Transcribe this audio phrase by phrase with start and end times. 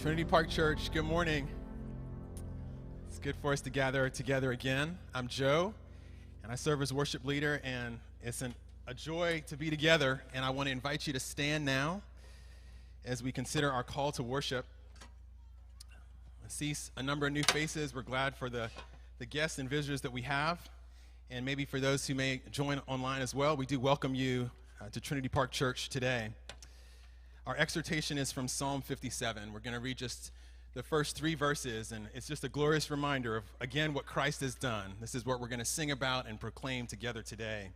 [0.00, 1.48] Trinity Park Church, good morning.
[3.08, 4.98] It's good for us to gather together again.
[5.14, 5.72] I'm Joe,
[6.42, 8.54] and I serve as worship leader, and it's an,
[8.86, 10.22] a joy to be together.
[10.34, 12.02] And I want to invite you to stand now
[13.06, 14.66] as we consider our call to worship.
[16.44, 17.94] I see a number of new faces.
[17.94, 18.70] We're glad for the,
[19.18, 20.60] the guests and visitors that we have.
[21.30, 24.90] And maybe for those who may join online as well, we do welcome you uh,
[24.90, 26.28] to Trinity Park Church today.
[27.46, 29.52] Our exhortation is from Psalm 57.
[29.52, 30.32] We're going to read just
[30.74, 34.56] the first three verses, and it's just a glorious reminder of, again, what Christ has
[34.56, 34.94] done.
[35.00, 37.68] This is what we're going to sing about and proclaim together today.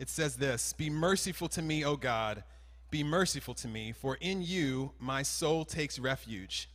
[0.00, 2.42] It says this Be merciful to me, O God,
[2.90, 6.68] be merciful to me, for in you my soul takes refuge.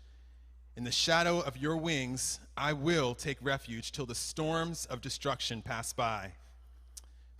[0.78, 5.62] In the shadow of your wings, I will take refuge till the storms of destruction
[5.62, 6.32] pass by.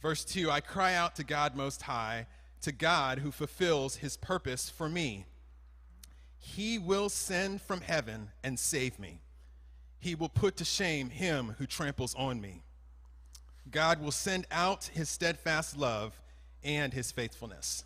[0.02, 2.28] Verse 2 I cry out to God Most High
[2.64, 5.26] to God who fulfills his purpose for me.
[6.38, 9.22] He will send from heaven and save me.
[10.00, 12.64] He will put to shame him who tramples on me.
[13.72, 16.22] God will send out his steadfast love
[16.64, 17.86] and his faithfulness.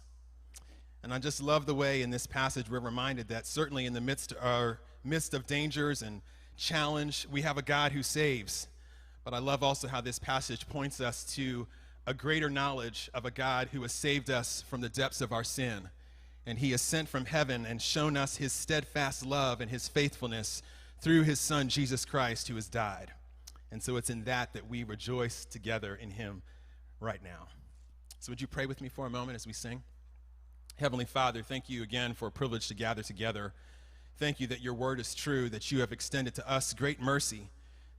[1.03, 4.01] And I just love the way in this passage we're reminded that certainly in the
[4.01, 6.21] midst of our midst of dangers and
[6.57, 8.67] challenge, we have a God who saves.
[9.23, 11.67] But I love also how this passage points us to
[12.07, 15.43] a greater knowledge of a God who has saved us from the depths of our
[15.43, 15.89] sin.
[16.45, 20.63] And he has sent from heaven and shown us his steadfast love and his faithfulness
[21.01, 23.11] through his son, Jesus Christ, who has died.
[23.73, 26.43] And so it's in that that we rejoice together in him
[27.01, 27.49] right now.
[28.21, 29.83] So, would you pray with me for a moment as we sing?
[30.77, 33.53] Heavenly Father, thank you again for a privilege to gather together.
[34.17, 37.49] Thank you that your word is true, that you have extended to us great mercy,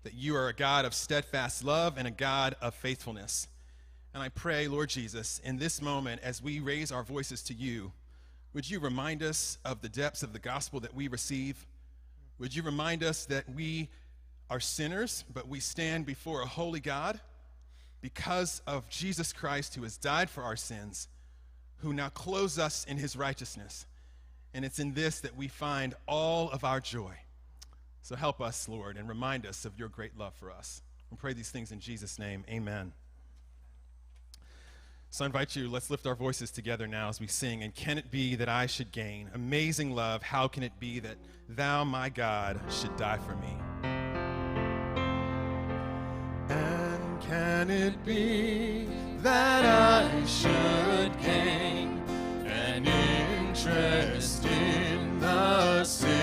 [0.03, 3.49] that you are a God of steadfast love and a God of faithfulness.
[4.19, 7.93] And I pray, Lord Jesus, in this moment, as we raise our voices to you,
[8.53, 11.65] would you remind us of the depths of the gospel that we receive?
[12.41, 13.89] Would you remind us that we
[14.51, 17.21] are sinners, but we stand before a holy God
[18.01, 21.07] because of Jesus Christ who has died for our sins,
[21.77, 23.87] who now clothes us in his righteousness.
[24.53, 27.15] And it's in this that we find all of our joy.
[28.03, 30.83] So help us, Lord, and remind us of your great love for us.
[31.09, 32.45] We pray these things in Jesus' name.
[32.51, 32.93] Amen.
[35.11, 37.63] So I invite you, let's lift our voices together now as we sing.
[37.63, 40.23] And can it be that I should gain amazing love?
[40.23, 41.17] How can it be that
[41.49, 43.57] thou, my God, should die for me?
[46.51, 48.87] And can it be
[49.23, 52.03] that I should gain
[52.47, 56.18] an interest in the Savior's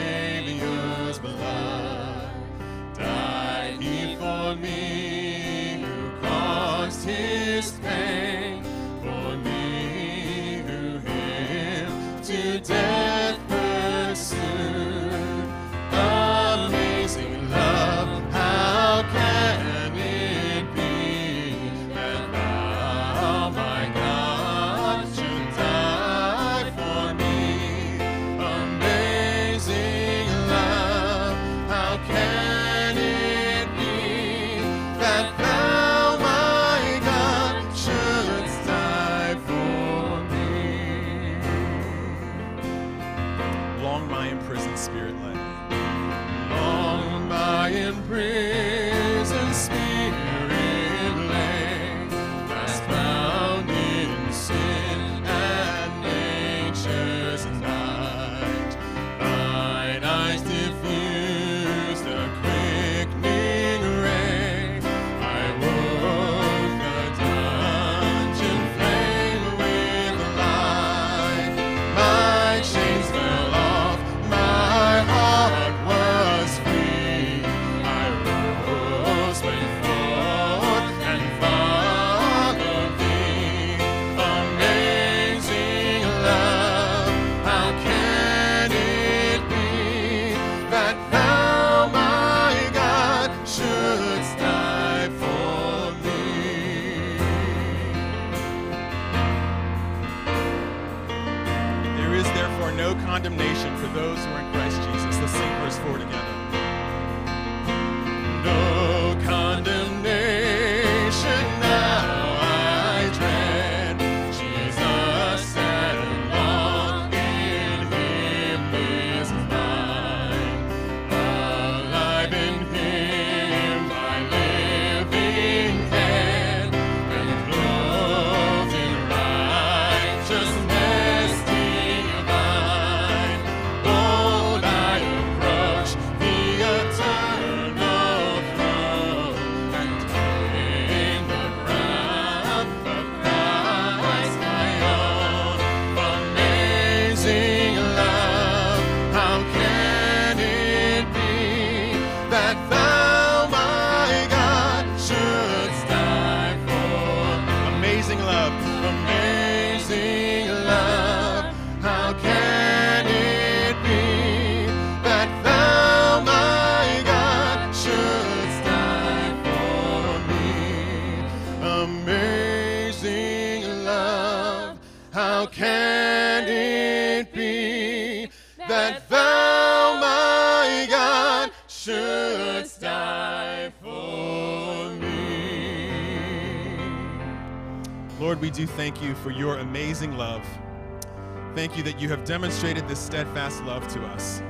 [192.46, 194.44] demonstrated this steadfast love to us.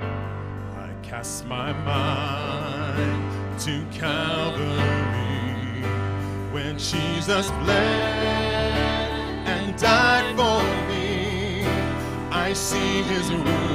[0.00, 4.62] I cast my mind to Calvary
[6.50, 7.76] when Jesus bled
[9.46, 11.66] and died for me.
[12.30, 13.71] I see his wounds,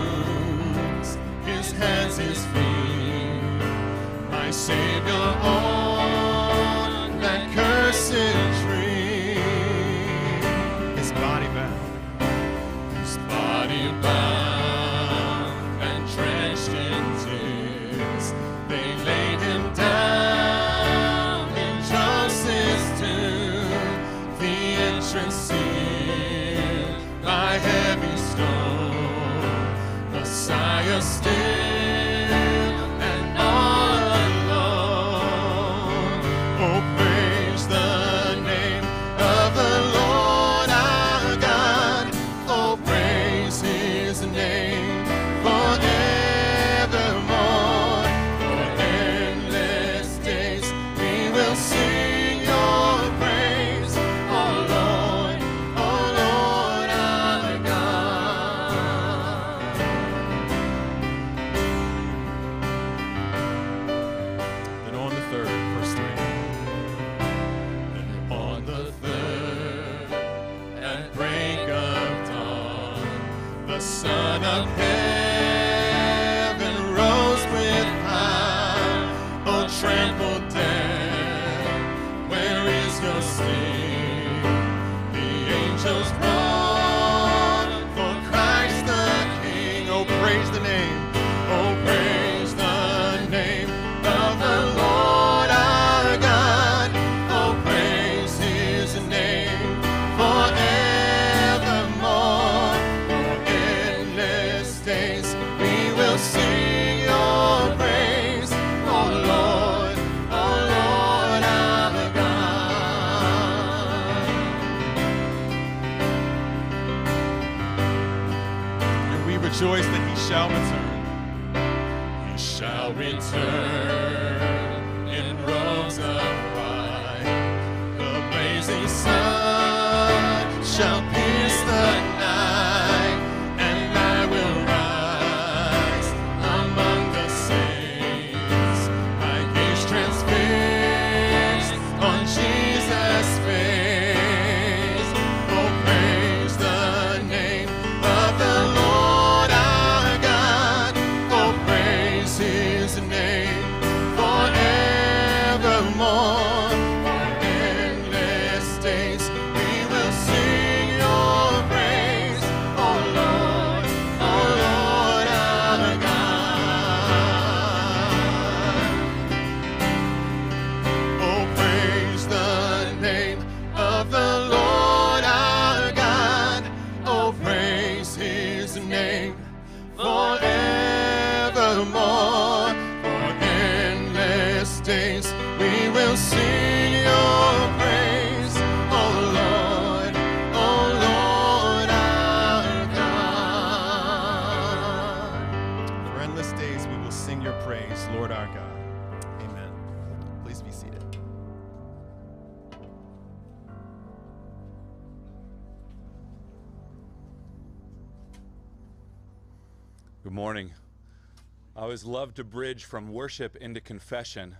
[211.97, 214.56] always love to bridge from worship into confession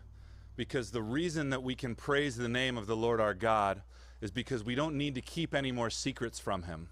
[0.56, 3.84] because the reason that we can praise the name of the Lord our God
[4.22, 6.90] is because we don't need to keep any more secrets from Him.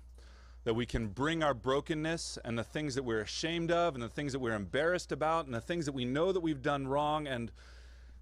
[0.63, 4.07] That we can bring our brokenness and the things that we're ashamed of and the
[4.07, 7.25] things that we're embarrassed about and the things that we know that we've done wrong
[7.25, 7.51] and,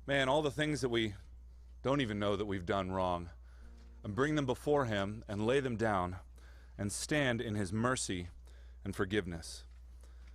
[0.08, 1.16] man, all the things that we
[1.82, 3.32] don't even know that we've done wrong
[4.02, 6.16] and bring them before Him and lay them down
[6.78, 8.30] and stand in His mercy
[8.86, 9.66] and forgiveness.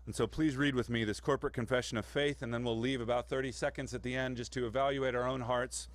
[0.09, 3.03] And so please read with me this corporate confession of faith, and then we'll leave
[3.03, 5.87] about 30 seconds at the end just to evaluate our own hearts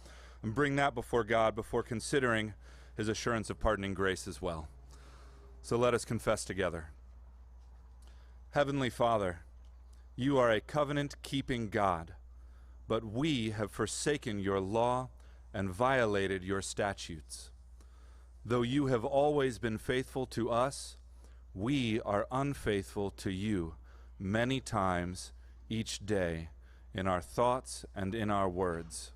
[0.43, 2.53] and bring that before God before considering
[2.96, 4.67] His assurance of pardoning grace as well.
[5.63, 6.91] So let us confess together.
[8.51, 9.39] Heavenly Father,
[10.15, 12.13] you are a covenant keeping God,
[12.88, 15.10] but we have forsaken your law
[15.55, 17.50] and violated your statutes.
[18.46, 20.98] Though you have always been faithful to us,
[21.55, 23.74] we are unfaithful to you
[24.23, 25.33] many times
[25.67, 26.47] each day
[26.93, 29.11] in our thoughts and in our words.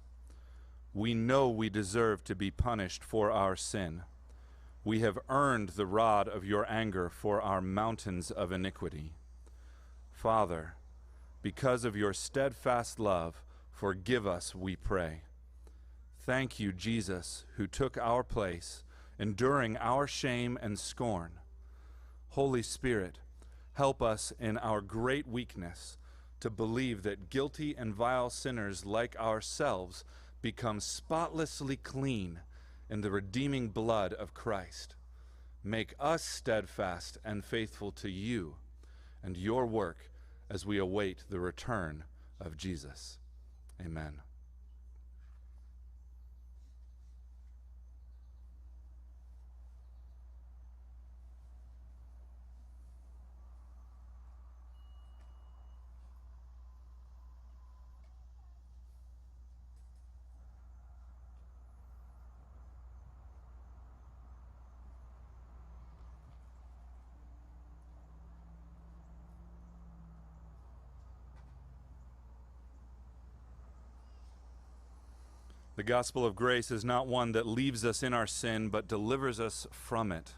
[0.93, 4.03] We know we deserve to be punished for our sin.
[4.83, 9.13] We have earned the rod of your anger for our mountains of iniquity.
[10.11, 10.75] Father,
[11.41, 15.21] because of your steadfast love, forgive us, we pray.
[16.19, 18.83] Thank you, Jesus, who took our place,
[19.17, 21.39] enduring our shame and scorn.
[22.29, 23.19] Holy Spirit,
[23.77, 25.99] help us in our great weakness
[26.39, 30.03] to believe that guilty and vile sinners like ourselves
[30.41, 32.39] become spotlessly clean
[32.89, 34.95] in the redeeming blood of Christ.
[35.63, 38.55] Make us steadfast and faithful to you
[39.21, 40.09] and your work
[40.49, 42.05] as we await the return
[42.41, 43.19] of Jesus.
[43.79, 44.26] Amen.
[75.87, 79.65] Gospel of grace is not one that leaves us in our sin, but delivers us
[79.71, 80.33] from it.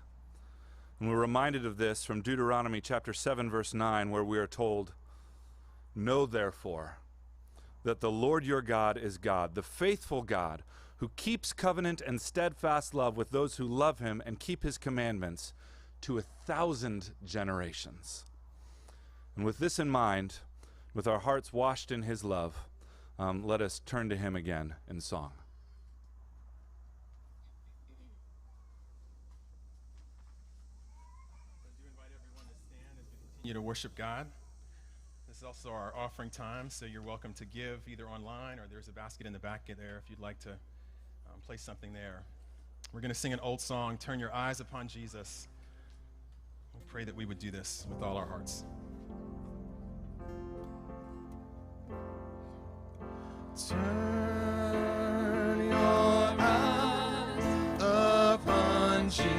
[1.00, 4.94] And we're reminded of this from Deuteronomy chapter 7, verse 9, where we are told,
[5.96, 7.00] Know therefore
[7.84, 10.62] that the Lord your God is God, the faithful God,
[10.98, 15.54] who keeps covenant and steadfast love with those who love him and keep his commandments
[16.02, 18.24] to a thousand generations.
[19.36, 20.36] And with this in mind,
[20.94, 22.69] with our hearts washed in his love,
[23.20, 25.34] um, let us turn to him again in song.
[30.96, 34.28] I do invite everyone to stand as continue to worship God.
[35.28, 38.88] This is also our offering time, so you're welcome to give either online or there's
[38.88, 42.24] a basket in the back there if you'd like to um, place something there.
[42.94, 45.50] We're going to sing an old song, Turn Your Eyes Upon Jesus.
[46.74, 48.64] We pray that we would do this with all our hearts.
[53.68, 53.80] Turn
[55.70, 57.44] your eyes
[57.82, 59.39] upon Jesus.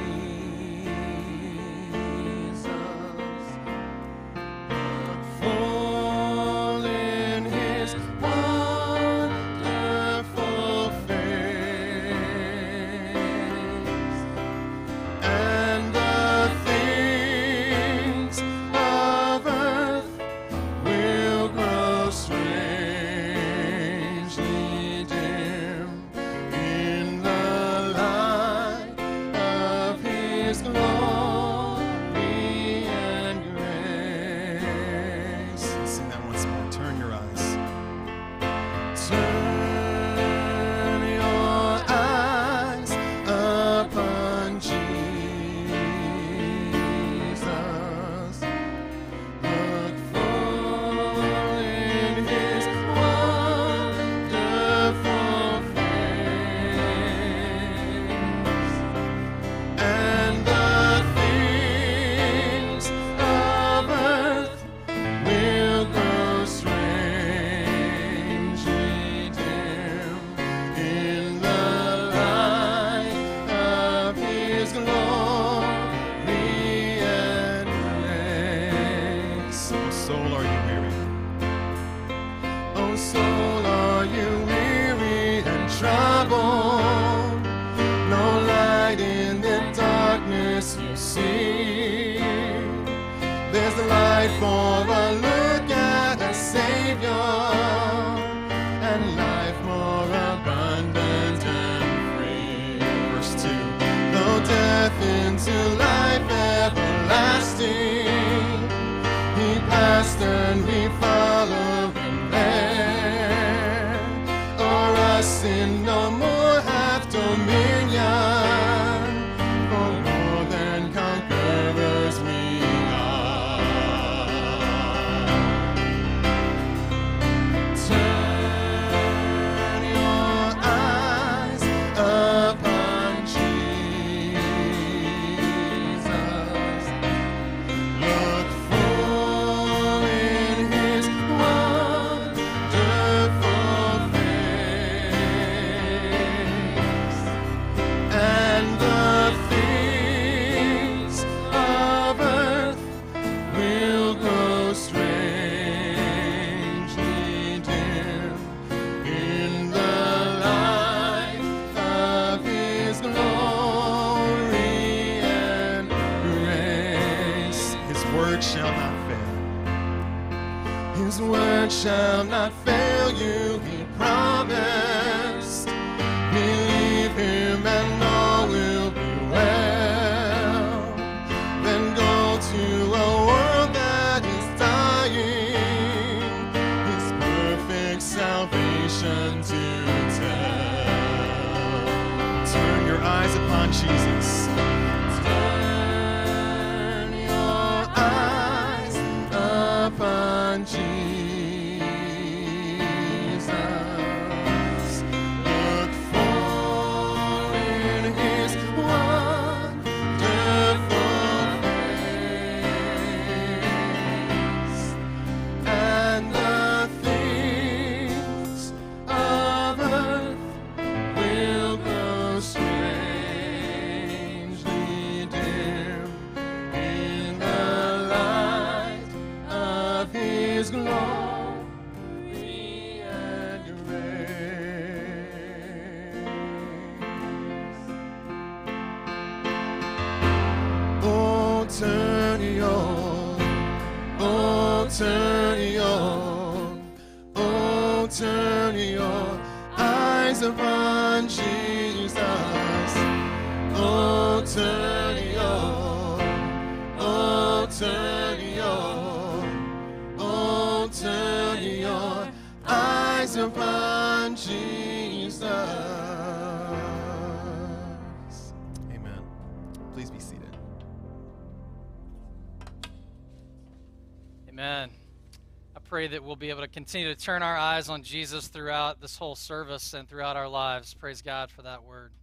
[276.71, 280.93] Continue to turn our eyes on Jesus throughout this whole service and throughout our lives.
[280.93, 282.13] Praise God for that word.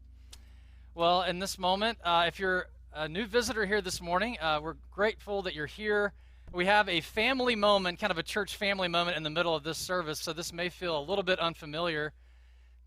[0.95, 4.77] Well, in this moment, uh, if you're a new visitor here this morning, uh, we're
[4.91, 6.15] grateful that you're here.
[6.51, 9.65] We have a family moment, kind of a church family moment in the middle of
[9.65, 12.15] this service, so this may feel a little bit unfamiliar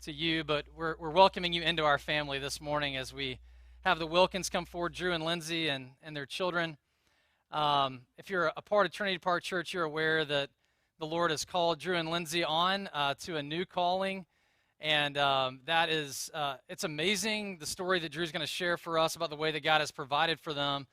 [0.02, 3.38] to you, but we're, we're welcoming you into our family this morning as we
[3.84, 6.76] have the Wilkins come forward, Drew and Lindsay and, and their children.
[7.52, 10.50] Um, if you're a part of Trinity Park Church, you're aware that
[11.02, 14.24] the Lord has called Drew and Lindsay on uh, to a new calling.
[14.78, 19.00] And um, that is, uh, it's amazing the story that Drew's going to share for
[19.00, 20.86] us about the way that God has provided for them.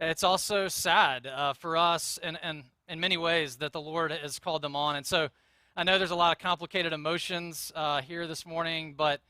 [0.00, 4.38] It's also sad uh, for us and, and in many ways that the Lord has
[4.38, 4.96] called them on.
[4.96, 5.30] And so
[5.74, 9.22] I know there's a lot of complicated emotions uh, here this morning, but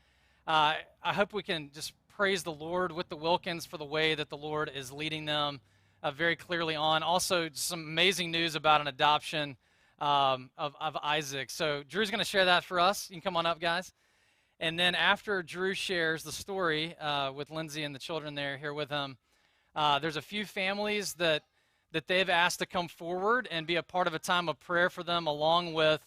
[0.45, 4.15] uh, I hope we can just praise the Lord with the Wilkins for the way
[4.15, 5.61] that the Lord is leading them
[6.03, 7.03] uh, very clearly on.
[7.03, 9.55] Also, some amazing news about an adoption
[10.01, 11.49] um, of, of Isaac.
[11.49, 13.09] So, Drew's going to share that for us.
[13.09, 13.93] You can come on up, guys.
[14.59, 18.73] And then, after Drew shares the story uh, with Lindsay and the children there here
[18.73, 19.17] with him,
[19.75, 21.43] uh, there's a few families that,
[21.91, 24.89] that they've asked to come forward and be a part of a time of prayer
[24.89, 26.01] for them, along with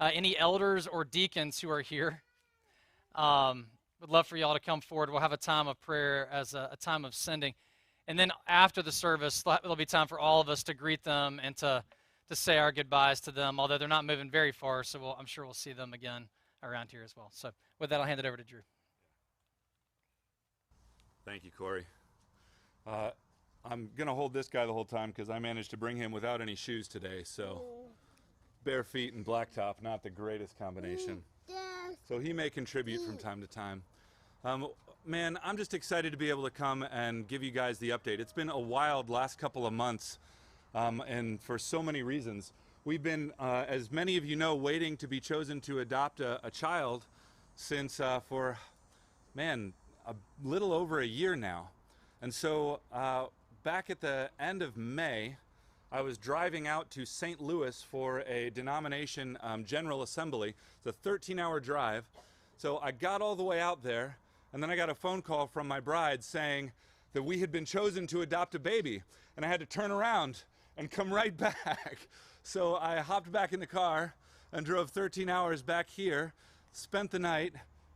[0.00, 2.22] uh, any elders or deacons who are here.
[3.14, 3.66] Um,
[4.00, 5.10] would love for y'all to come forward.
[5.10, 7.54] We'll have a time of prayer as a, a time of sending.
[8.06, 11.40] And then after the service, there'll be time for all of us to greet them
[11.42, 11.82] and to,
[12.28, 15.26] to say our goodbyes to them, although they're not moving very far, so we'll, I'm
[15.26, 16.28] sure we'll see them again
[16.62, 17.30] around here as well.
[17.32, 18.60] So with that, I'll hand it over to Drew.
[21.24, 21.86] Thank you, Corey.
[22.86, 23.10] Uh,
[23.64, 26.12] I'm going to hold this guy the whole time because I managed to bring him
[26.12, 27.22] without any shoes today.
[27.24, 27.62] So,
[28.62, 31.22] bare feet and blacktop, not the greatest combination.
[32.06, 33.82] So, he may contribute from time to time.
[34.44, 34.68] Um,
[35.06, 38.20] man, I'm just excited to be able to come and give you guys the update.
[38.20, 40.18] It's been a wild last couple of months,
[40.74, 42.52] um, and for so many reasons.
[42.84, 46.44] We've been, uh, as many of you know, waiting to be chosen to adopt a,
[46.44, 47.06] a child
[47.56, 48.58] since uh, for,
[49.34, 49.72] man,
[50.06, 51.70] a little over a year now.
[52.20, 53.26] And so, uh,
[53.62, 55.36] back at the end of May,
[55.92, 57.40] I was driving out to St.
[57.40, 60.54] Louis for a denomination um, general assembly.
[60.78, 62.04] It's a 13 hour drive.
[62.58, 64.18] So, I got all the way out there,
[64.52, 66.72] and then I got a phone call from my bride saying
[67.14, 69.02] that we had been chosen to adopt a baby.
[69.36, 70.44] And I had to turn around
[70.76, 71.98] and come right back.
[72.46, 74.14] So, I hopped back in the car
[74.52, 76.34] and drove 13 hours back here,
[76.72, 77.54] spent the night,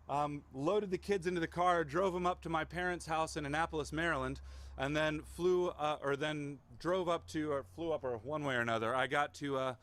[0.09, 3.45] um, loaded the kids into the car, drove them up to my parents' house in
[3.45, 4.41] Annapolis, Maryland,
[4.79, 8.55] and then flew, uh, or then drove up to, or flew up, or one way
[8.55, 8.95] or another.
[8.95, 9.75] I got to uh,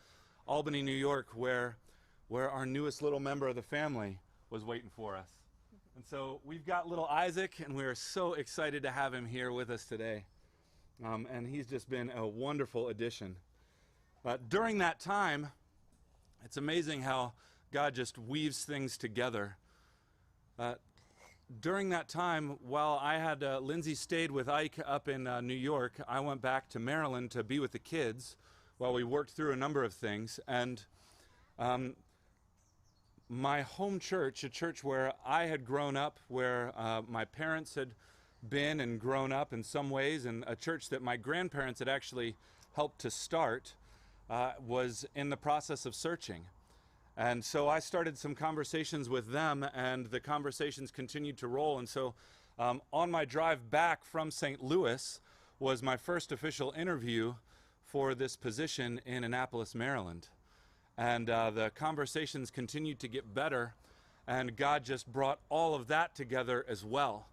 [0.47, 1.77] Albany, New York, where,
[2.27, 5.29] where our newest little member of the family was waiting for us.
[5.95, 9.51] And so we've got little Isaac, and we are so excited to have him here
[9.51, 10.25] with us today.
[11.03, 13.35] Um, and he's just been a wonderful addition.
[14.23, 15.49] Uh, during that time,
[16.43, 17.33] it's amazing how
[17.71, 19.57] God just weaves things together.
[20.57, 20.75] Uh,
[21.59, 25.53] during that time, while I had uh, Lindsay stayed with Ike up in uh, New
[25.53, 28.35] York, I went back to Maryland to be with the kids
[28.77, 30.39] while we worked through a number of things.
[30.47, 30.83] And
[31.59, 31.95] um,
[33.29, 37.95] my home church, a church where I had grown up, where uh, my parents had
[38.49, 42.35] been and grown up in some ways, and a church that my grandparents had actually
[42.73, 43.73] helped to start,
[44.29, 46.45] uh, was in the process of searching.
[47.17, 51.79] And so I started some conversations with them, and the conversations continued to roll.
[51.79, 52.13] And so
[52.59, 54.61] um, on my drive back from St.
[54.63, 55.19] Louis
[55.59, 57.35] was my first official interview
[57.85, 60.27] for this position in Annapolis, Maryland.
[60.97, 63.75] And uh, the conversations continued to get better,
[64.27, 67.27] and God just brought all of that together as well.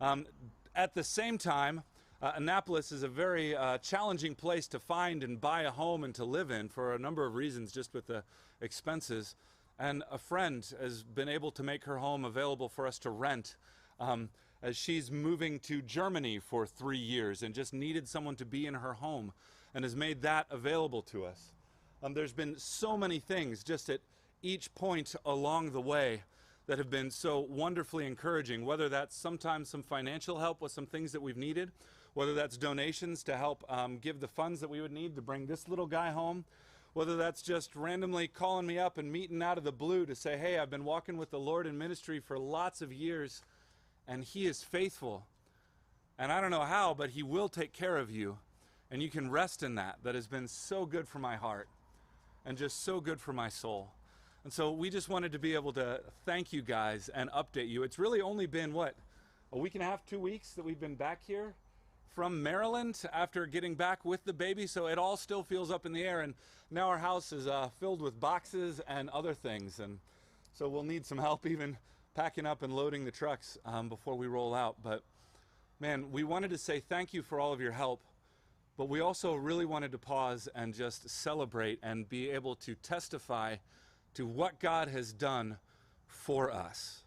[0.00, 0.26] Um,
[0.74, 1.82] at the same time,
[2.22, 6.14] uh, Annapolis is a very uh, challenging place to find and buy a home and
[6.14, 8.24] to live in for a number of reasons, just with the
[8.60, 9.34] expenses.
[9.78, 13.56] And a friend has been able to make her home available for us to rent
[13.98, 14.30] um,
[14.62, 18.74] as she's moving to Germany for three years and just needed someone to be in
[18.74, 19.32] her home
[19.74, 21.52] and has made that available to us.
[22.02, 24.00] Um, there's been so many things just at
[24.42, 26.22] each point along the way
[26.70, 31.10] that have been so wonderfully encouraging, whether that's sometimes some financial help with some things
[31.10, 31.72] that we've needed,
[32.14, 35.46] whether that's donations to help um, give the funds that we would need to bring
[35.46, 36.44] this little guy home,
[36.92, 40.38] whether that's just randomly calling me up and meeting out of the blue to say,
[40.38, 43.42] hey, I've been walking with the Lord in ministry for lots of years,
[44.06, 45.26] and He is faithful.
[46.20, 48.38] And I don't know how, but He will take care of you.
[48.92, 49.96] And you can rest in that.
[50.04, 51.66] That has been so good for my heart
[52.46, 53.90] and just so good for my soul.
[54.42, 57.82] And so we just wanted to be able to thank you guys and update you.
[57.82, 58.94] It's really only been, what,
[59.52, 61.54] a week and a half, two weeks that we've been back here
[62.14, 64.66] from Maryland after getting back with the baby.
[64.66, 66.22] So it all still feels up in the air.
[66.22, 66.32] And
[66.70, 69.78] now our house is uh, filled with boxes and other things.
[69.78, 69.98] And
[70.54, 71.76] so we'll need some help even
[72.14, 74.76] packing up and loading the trucks um, before we roll out.
[74.82, 75.02] But
[75.80, 78.00] man, we wanted to say thank you for all of your help.
[78.78, 83.56] But we also really wanted to pause and just celebrate and be able to testify
[84.14, 85.58] to what God has done
[86.06, 87.02] for us.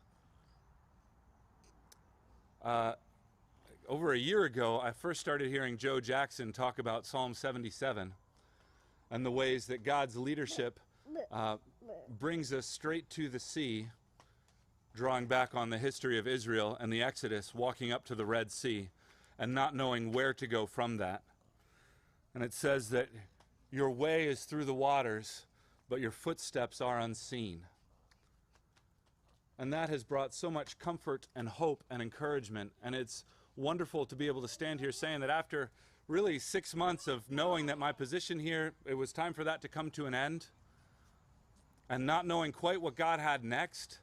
[2.63, 2.93] Uh,
[3.89, 8.13] over a year ago, I first started hearing Joe Jackson talk about Psalm 77
[9.11, 10.79] and the ways that God's leadership
[11.31, 11.57] uh,
[12.19, 13.89] brings us straight to the sea,
[14.95, 18.51] drawing back on the history of Israel and the Exodus, walking up to the Red
[18.51, 18.89] Sea,
[19.37, 21.21] and not knowing where to go from that.
[22.33, 23.09] And it says that
[23.71, 25.45] your way is through the waters,
[25.89, 27.65] but your footsteps are unseen.
[29.57, 32.71] And that has brought so much comfort and hope and encouragement.
[32.83, 33.23] And it's
[33.55, 35.69] wonderful to be able to stand here saying that after
[36.07, 39.67] really six months of knowing that my position here, it was time for that to
[39.67, 40.47] come to an end,
[41.89, 43.99] and not knowing quite what God had next,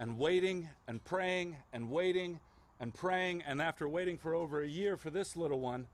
[0.00, 2.40] and waiting and praying and waiting
[2.80, 5.86] and praying, and after waiting for over a year for this little one,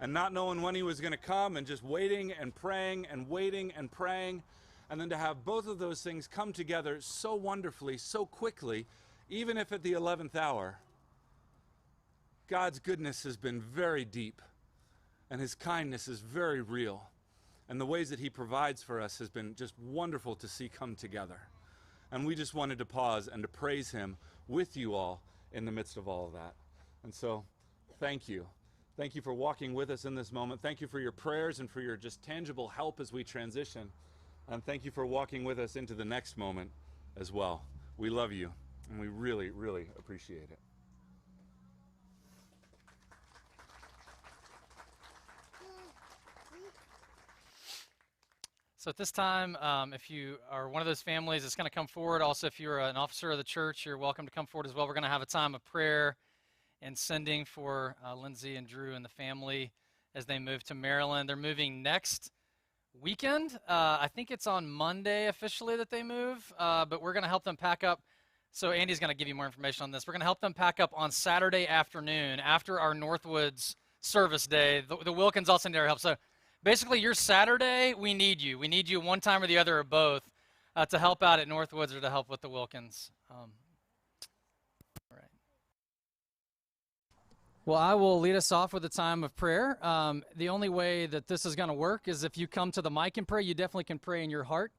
[0.00, 3.28] and not knowing when he was going to come, and just waiting and praying and
[3.28, 4.42] waiting and praying,
[4.88, 8.86] and then to have both of those things come together so wonderfully, so quickly,
[9.28, 10.78] even if at the 11th hour,
[12.48, 14.40] God's goodness has been very deep,
[15.30, 17.10] and His kindness is very real.
[17.68, 20.94] And the ways that He provides for us has been just wonderful to see come
[20.94, 21.40] together.
[22.12, 25.72] And we just wanted to pause and to praise Him with you all in the
[25.72, 26.54] midst of all of that.
[27.02, 27.44] And so,
[27.98, 28.46] thank you.
[28.96, 30.62] Thank you for walking with us in this moment.
[30.62, 33.90] Thank you for your prayers and for your just tangible help as we transition.
[34.48, 36.70] And thank you for walking with us into the next moment
[37.16, 37.64] as well.
[37.96, 38.52] We love you,
[38.90, 40.58] and we really, really appreciate it.
[48.86, 51.74] So at this time, um, if you are one of those families that's going to
[51.74, 54.68] come forward, also if you're an officer of the church, you're welcome to come forward
[54.68, 54.86] as well.
[54.86, 56.16] We're going to have a time of prayer
[56.80, 59.72] and sending for uh, Lindsay and Drew and the family
[60.14, 61.28] as they move to Maryland.
[61.28, 62.30] They're moving next
[63.02, 63.58] weekend.
[63.68, 67.28] Uh, I think it's on Monday officially that they move, uh, but we're going to
[67.28, 68.00] help them pack up.
[68.52, 70.06] So Andy's going to give you more information on this.
[70.06, 74.82] We're going to help them pack up on Saturday afternoon after our Northwoods service day.
[74.88, 76.00] The, the Wilkins also need our help.
[76.00, 76.16] So
[76.62, 78.58] basically, your Saturday, we need you.
[78.58, 80.22] We need you one time or the other or both
[80.74, 83.10] uh, to help out at Northwoods or to help with the Wilkins.
[83.30, 83.52] Um,
[85.10, 85.30] all right.
[87.66, 89.84] Well, I will lead us off with a time of prayer.
[89.84, 92.80] Um, the only way that this is going to work is if you come to
[92.80, 93.42] the mic and pray.
[93.42, 94.70] You definitely can pray in your heart.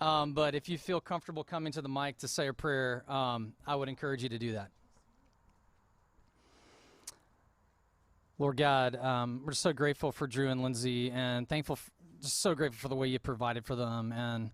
[0.00, 3.52] Um, but if you feel comfortable coming to the mic to say a prayer, um,
[3.64, 4.70] I would encourage you to do that.
[8.40, 11.78] Lord God, um, we're so grateful for Drew and Lindsay, and thankful,
[12.20, 14.10] just so grateful for the way you provided for them.
[14.10, 14.50] And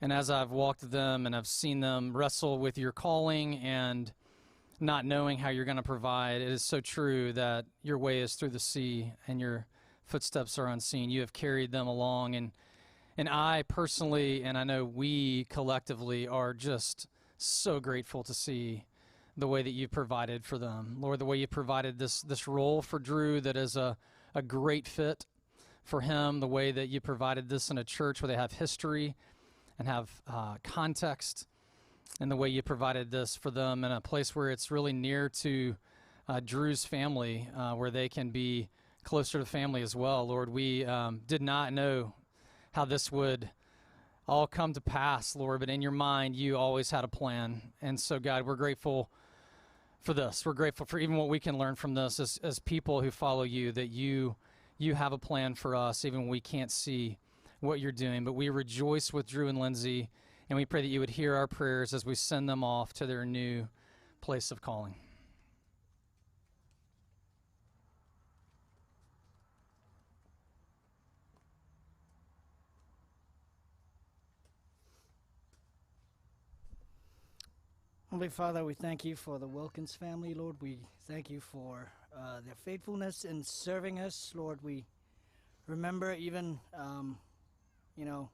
[0.00, 4.10] and as I've walked with them and I've seen them wrestle with your calling and
[4.80, 6.40] not knowing how you're going to provide.
[6.40, 9.66] It is so true that your way is through the sea and your
[10.04, 11.10] footsteps are unseen.
[11.10, 12.52] You have carried them along and
[13.16, 18.84] and I personally and I know we collectively are just so grateful to see
[19.36, 20.96] the way that you've provided for them.
[21.00, 23.96] Lord, the way you provided this this role for Drew that is a
[24.34, 25.26] a great fit
[25.82, 29.16] for him, the way that you provided this in a church where they have history
[29.78, 31.46] and have uh, context
[32.20, 35.28] and the way you provided this for them in a place where it's really near
[35.28, 35.76] to
[36.28, 38.68] uh, Drew's family, uh, where they can be
[39.04, 40.26] closer to family as well.
[40.26, 42.14] Lord, we um, did not know
[42.72, 43.50] how this would
[44.26, 47.62] all come to pass, Lord, but in your mind, you always had a plan.
[47.80, 49.08] And so, God, we're grateful
[50.02, 50.44] for this.
[50.44, 53.42] We're grateful for even what we can learn from this as, as people who follow
[53.44, 54.36] you, that you
[54.80, 57.18] you have a plan for us, even when we can't see
[57.58, 58.22] what you're doing.
[58.24, 60.08] But we rejoice with Drew and Lindsay
[60.48, 63.06] and we pray that you would hear our prayers as we send them off to
[63.06, 63.68] their new
[64.20, 64.94] place of calling.
[78.10, 80.56] Holy Father, we thank you for the Wilkins family, Lord.
[80.62, 84.60] We thank you for uh, their faithfulness in serving us, Lord.
[84.62, 84.86] We
[85.66, 87.18] remember even, um,
[87.96, 88.30] you know,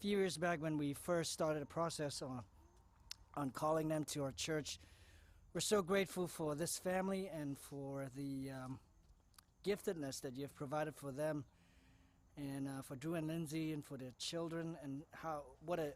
[0.00, 2.40] few years back when we first started a process on
[3.34, 4.78] on calling them to our church.
[5.52, 8.78] We're so grateful for this family and for the um,
[9.64, 11.44] giftedness that you've provided for them,
[12.36, 15.92] and uh, for Drew and Lindsay, and for their children, and how what a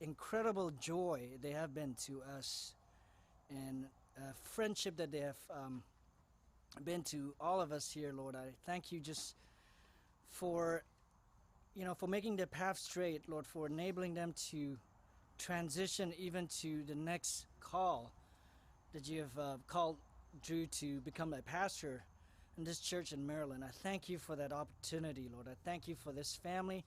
[0.00, 2.74] incredible joy they have been to us,
[3.50, 3.86] and
[4.44, 5.82] friendship that they have um,
[6.84, 8.36] been to all of us here, Lord.
[8.36, 9.34] I thank you just
[10.30, 10.84] for
[11.78, 14.76] you know, for making their path straight, Lord, for enabling them to
[15.38, 18.10] transition even to the next call
[18.92, 19.96] that you have uh, called
[20.42, 22.02] Drew to become a pastor
[22.56, 23.62] in this church in Maryland.
[23.64, 25.46] I thank you for that opportunity, Lord.
[25.46, 26.84] I thank you for this family.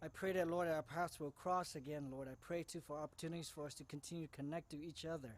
[0.00, 2.28] I pray that, Lord, our paths will cross again, Lord.
[2.28, 5.34] I pray, too, for opportunities for us to continue to connect to each other.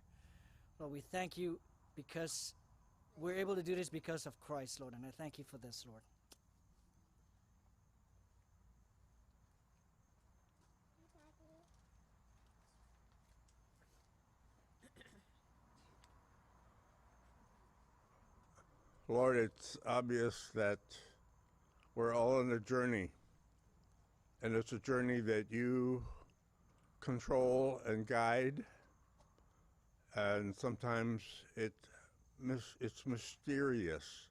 [0.78, 1.58] Lord, we thank you
[1.96, 2.52] because
[3.16, 5.86] we're able to do this because of Christ, Lord, and I thank you for this,
[5.88, 6.02] Lord.
[19.14, 20.80] Lord, it's obvious that
[21.94, 23.10] we're all on a journey,
[24.42, 26.02] and it's a journey that you
[26.98, 28.64] control and guide,
[30.16, 31.22] and sometimes
[31.54, 31.72] it
[32.80, 34.26] it's mysterious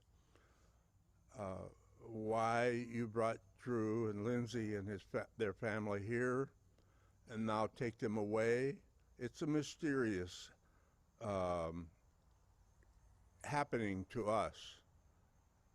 [1.39, 1.69] uh,
[2.05, 5.05] why you brought Drew and Lindsay and his
[5.37, 6.49] their family here,
[7.29, 8.75] and now take them away.
[9.17, 10.49] It's a mysterious.
[11.23, 11.85] Um,
[13.45, 14.55] happening to us.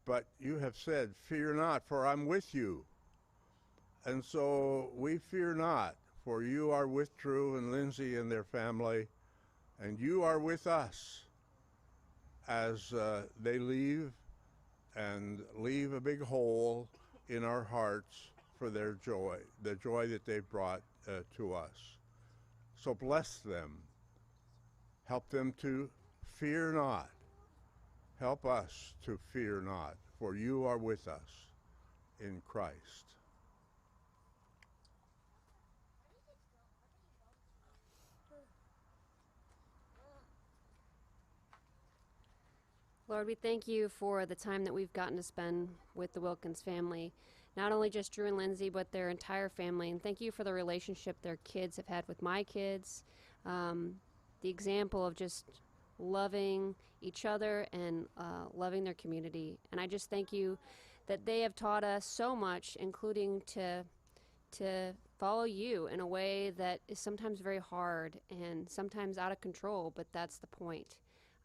[0.06, 2.84] But you have said, Fear not, for I'm with you.
[4.04, 9.08] And so we fear not, for you are with Drew and Lindsay and their family,
[9.78, 11.24] and you are with us
[12.48, 14.12] as uh, they leave
[14.96, 16.88] and leave a big hole
[17.28, 21.96] in our hearts for their joy, the joy that they brought uh, to us.
[22.76, 23.78] So bless them.
[25.04, 25.90] Help them to
[26.38, 27.10] fear not
[28.20, 31.46] Help us to fear not, for you are with us
[32.18, 33.14] in Christ.
[43.06, 46.60] Lord, we thank you for the time that we've gotten to spend with the Wilkins
[46.60, 47.12] family.
[47.56, 49.90] Not only just Drew and Lindsay, but their entire family.
[49.90, 53.04] And thank you for the relationship their kids have had with my kids.
[53.46, 53.94] Um,
[54.42, 55.46] the example of just
[55.98, 59.58] loving each other and uh, loving their community.
[59.72, 60.58] And I just thank you
[61.06, 63.84] that they have taught us so much, including to
[64.50, 69.40] to follow you in a way that is sometimes very hard and sometimes out of
[69.42, 69.92] control.
[69.94, 70.96] But that's the point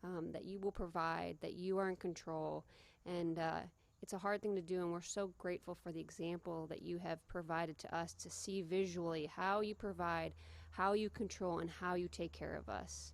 [0.03, 2.63] um, that you will provide, that you are in control,
[3.05, 3.59] and uh,
[4.01, 4.79] it's a hard thing to do.
[4.81, 8.61] And we're so grateful for the example that you have provided to us to see
[8.61, 10.33] visually how you provide,
[10.69, 13.13] how you control, and how you take care of us.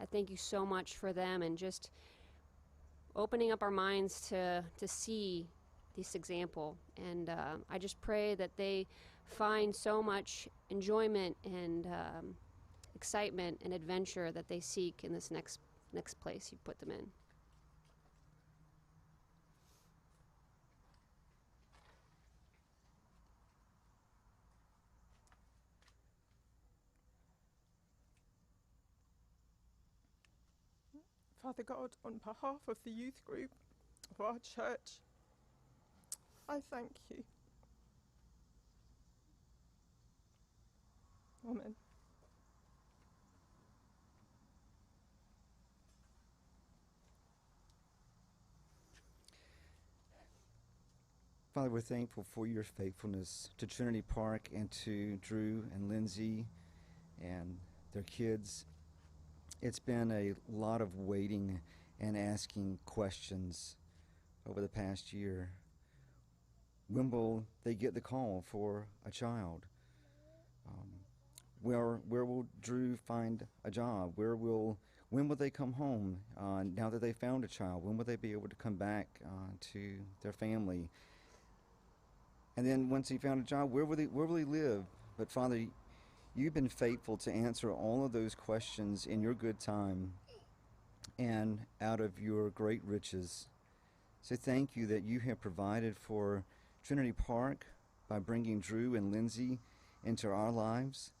[0.00, 1.90] I thank you so much for them and just
[3.14, 5.48] opening up our minds to, to see
[5.96, 6.76] this example.
[6.96, 8.86] And uh, I just pray that they
[9.24, 12.34] find so much enjoyment and um,
[12.94, 15.60] excitement and adventure that they seek in this next
[15.92, 17.04] next place you put them in.
[31.42, 33.50] Father God, on behalf of the youth group
[34.12, 35.00] of our church,
[36.48, 37.22] I thank you.
[41.48, 41.74] Amen.
[51.54, 56.46] Father, we're thankful for your faithfulness to Trinity Park and to Drew and Lindsay
[57.20, 57.58] and
[57.92, 58.66] their kids.
[59.62, 61.60] It's been a lot of waiting
[62.00, 63.76] and asking questions
[64.48, 65.50] over the past year.
[66.88, 69.66] When will they get the call for a child?
[70.66, 70.88] Um,
[71.60, 74.12] where where will Drew find a job?
[74.14, 74.78] Where will
[75.10, 76.20] when will they come home?
[76.38, 79.08] Uh, now that they found a child, when will they be able to come back
[79.26, 80.88] uh, to their family?
[82.56, 84.84] And then once he found a job, where will he where will he live?
[85.18, 85.66] But Father,
[86.34, 90.12] you've been faithful to answer all of those questions in your good time
[91.18, 93.48] and out of your great riches.
[94.22, 96.44] So thank you that you have provided for
[96.84, 97.66] Trinity Park
[98.08, 99.58] by bringing Drew and Lindsay
[100.04, 101.12] into our lives.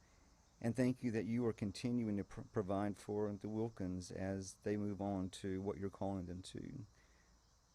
[0.62, 4.76] And thank you that you are continuing to pr- provide for the Wilkins as they
[4.76, 6.60] move on to what you're calling them to.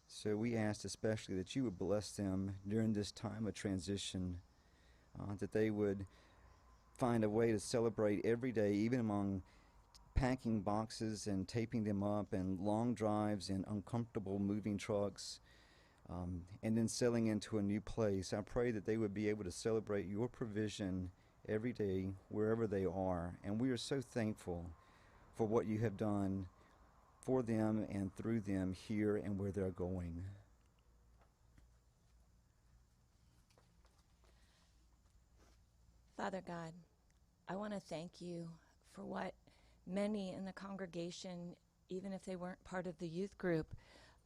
[0.06, 4.38] So we asked especially that you would bless them during this time of transition,
[5.18, 6.06] uh, that they would
[6.98, 9.42] find a way to celebrate every day, even among
[10.14, 15.40] packing boxes and taping them up, and long drives in uncomfortable moving trucks,
[16.08, 18.32] um, and then settling into a new place.
[18.32, 21.10] I pray that they would be able to celebrate your provision
[21.48, 23.38] every day, wherever they are.
[23.44, 24.70] And we are so thankful
[25.36, 26.46] for what you have done
[27.24, 30.24] for them and through them here and where they're going.
[36.16, 36.72] Father God,
[37.48, 38.48] I want to thank you
[38.92, 39.32] for what
[39.86, 41.54] many in the congregation,
[41.88, 43.68] even if they weren't part of the youth group,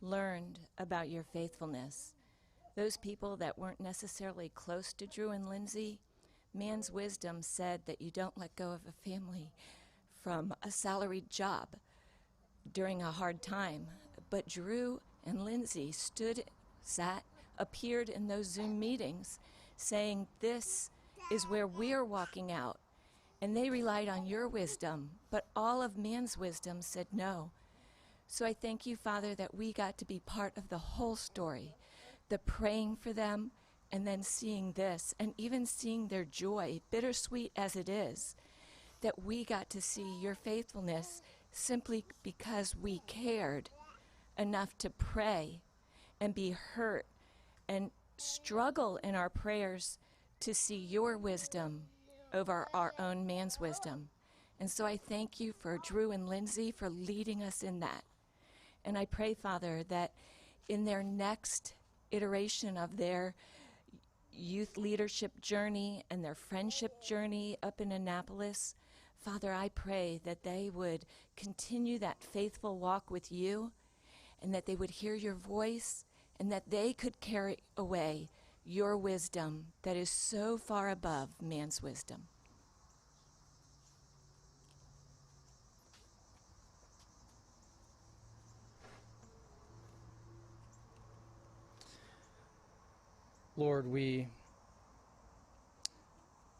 [0.01, 2.15] learned about your faithfulness.
[2.77, 6.01] Those people that weren't necessarily close to Drew and Lindsay,
[6.55, 9.53] man's wisdom said that you don't let go of a family
[10.23, 11.69] from a salaried job
[12.73, 13.87] during a hard time.
[14.31, 16.45] But Drew and Lindsay stood,
[16.83, 17.25] sat,
[17.59, 19.39] appeared in those Zoom meetings
[19.77, 20.91] saying, This
[21.31, 22.79] is where we're walking out.
[23.43, 27.51] And they relied on your wisdom, but all of man's wisdom said no.
[28.27, 31.75] So I thank you, Father, that we got to be part of the whole story
[32.31, 33.51] the praying for them,
[33.93, 38.37] and then seeing this, and even seeing their joy, bittersweet as it is,
[39.01, 41.23] that we got to see your faithfulness
[41.53, 43.69] simply because we cared
[44.39, 45.61] enough to pray
[46.21, 47.05] and be hurt
[47.69, 49.99] and struggle in our prayers
[50.39, 51.83] to see your wisdom
[52.33, 54.09] over our own man's wisdom.
[54.59, 58.05] And so I thank you for Drew and Lindsay for leading us in that.
[58.85, 60.13] And I pray, Father, that
[60.69, 61.75] in their next
[62.11, 63.35] iteration of their
[64.33, 68.75] youth leadership journey and their friendship journey up in Annapolis,
[69.17, 71.05] Father, I pray that they would
[71.37, 73.73] continue that faithful walk with you
[74.43, 76.05] and that they would hear your voice
[76.39, 78.31] and that they could carry away
[78.65, 82.29] your wisdom that is so far above man's wisdom.
[93.57, 94.27] Lord, we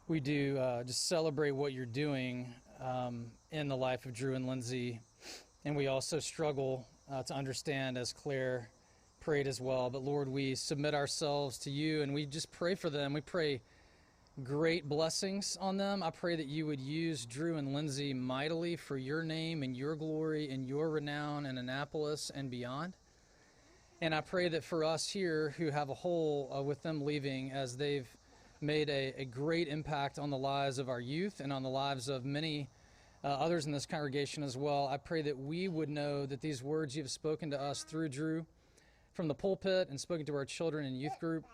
[0.07, 4.45] we do uh, just celebrate what you're doing um, in the life of Drew and
[4.45, 5.01] Lindsay,
[5.65, 8.69] and we also struggle uh, to understand, as Claire
[9.21, 9.89] prayed as well.
[9.89, 13.13] But Lord, we submit ourselves to you, and we just pray for them.
[13.13, 13.61] We pray
[14.43, 16.01] great blessings on them.
[16.01, 19.95] I pray that you would use Drew and Lindsay mightily for your name and your
[19.95, 22.97] glory and your renown in Annapolis and beyond.
[24.01, 27.51] And I pray that for us here who have a hole uh, with them leaving,
[27.51, 28.07] as they've
[28.59, 32.09] made a, a, great impact on the lives of our youth and on the lives
[32.09, 32.69] of many
[33.23, 36.63] uh, others in this congregation as well, I pray that we would know that these
[36.63, 38.45] words you've spoken to us through Drew
[39.13, 41.45] from the pulpit and spoken to our children and youth group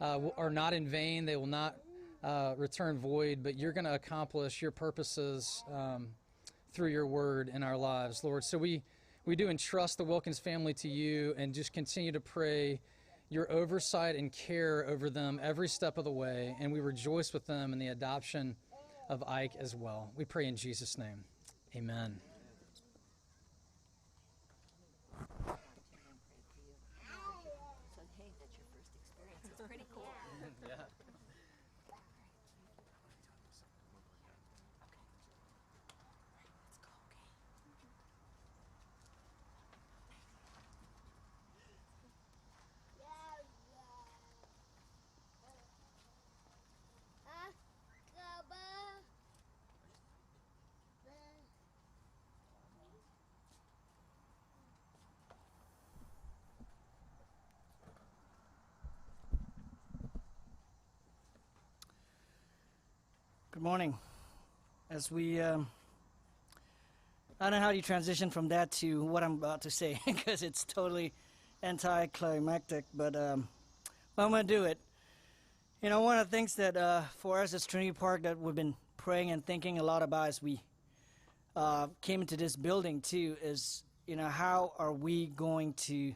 [0.00, 1.24] uh, are not in vain.
[1.24, 1.76] They will not
[2.22, 6.08] uh, return void, but you're going to accomplish your purposes um,
[6.72, 8.44] through your word in our lives, Lord.
[8.44, 8.82] So we
[9.24, 12.80] we do entrust the Wilkins family to you and just continue to pray
[13.28, 16.56] your oversight and care over them every step of the way.
[16.60, 18.56] And we rejoice with them in the adoption
[19.10, 20.12] of Ike as well.
[20.16, 21.24] We pray in Jesus' name.
[21.76, 22.20] Amen.
[63.58, 63.98] Good morning.
[64.88, 65.66] As we, um,
[67.40, 70.44] I don't know how you transition from that to what I'm about to say because
[70.44, 71.12] it's totally
[71.64, 73.48] anticlimactic, but um,
[74.16, 74.78] I'm going to do it.
[75.82, 78.54] You know, one of the things that uh, for us as Trinity Park that we've
[78.54, 80.62] been praying and thinking a lot about as we
[81.56, 86.14] uh, came into this building too is, you know, how are we going to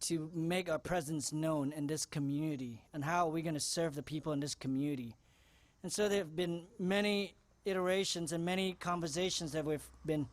[0.00, 3.94] to make our presence known in this community and how are we going to serve
[3.94, 5.14] the people in this community?
[5.82, 10.26] And so there have been many iterations and many conversations that we've been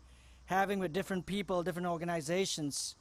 [0.46, 2.96] having with different people, different organizations,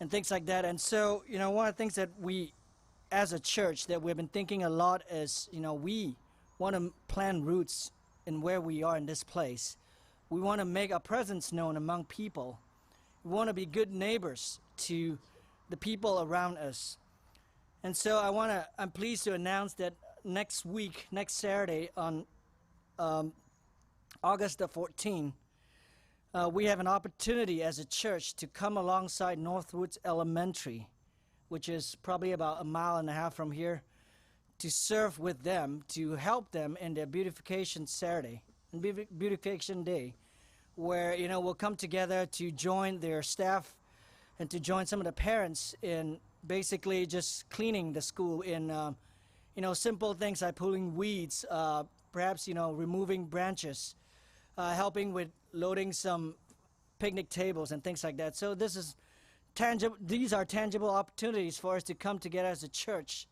[0.00, 0.64] and things like that.
[0.64, 2.52] And so, you know, one of the things that we,
[3.12, 6.16] as a church, that we've been thinking a lot is, you know, we
[6.58, 7.90] want to plant roots
[8.26, 9.76] in where we are in this place.
[10.30, 12.58] We want to make our presence known among people.
[13.24, 15.18] We want to be good neighbors to
[15.70, 16.98] the people around us.
[17.82, 19.94] And so I want to, I'm pleased to announce that
[20.24, 22.24] next week, next Saturday on
[22.98, 23.32] um,
[24.22, 25.32] August the 14th,
[26.32, 30.88] uh, we have an opportunity as a church to come alongside Northwoods Elementary,
[31.48, 33.82] which is probably about a mile and a half from here,
[34.58, 38.82] to serve with them, to help them in their beautification Saturday and
[39.16, 40.14] beautification day,
[40.74, 43.76] where you know we'll come together to join their staff
[44.38, 48.92] and to join some of the parents in basically just cleaning the school in, uh,
[49.54, 53.94] you know, simple things like pulling weeds, uh, perhaps, you know, removing branches,
[54.58, 56.34] uh, helping with loading some
[56.98, 58.36] picnic tables and things like that.
[58.36, 58.96] So this is
[59.54, 59.96] tangible.
[60.00, 63.26] These are tangible opportunities for us to come together as a church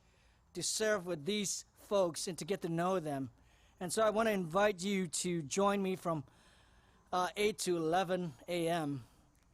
[0.54, 3.30] to serve with these folks and to get to know them.
[3.80, 6.22] And so I want to invite you to join me from
[7.12, 9.04] uh, 8 to 11 a.m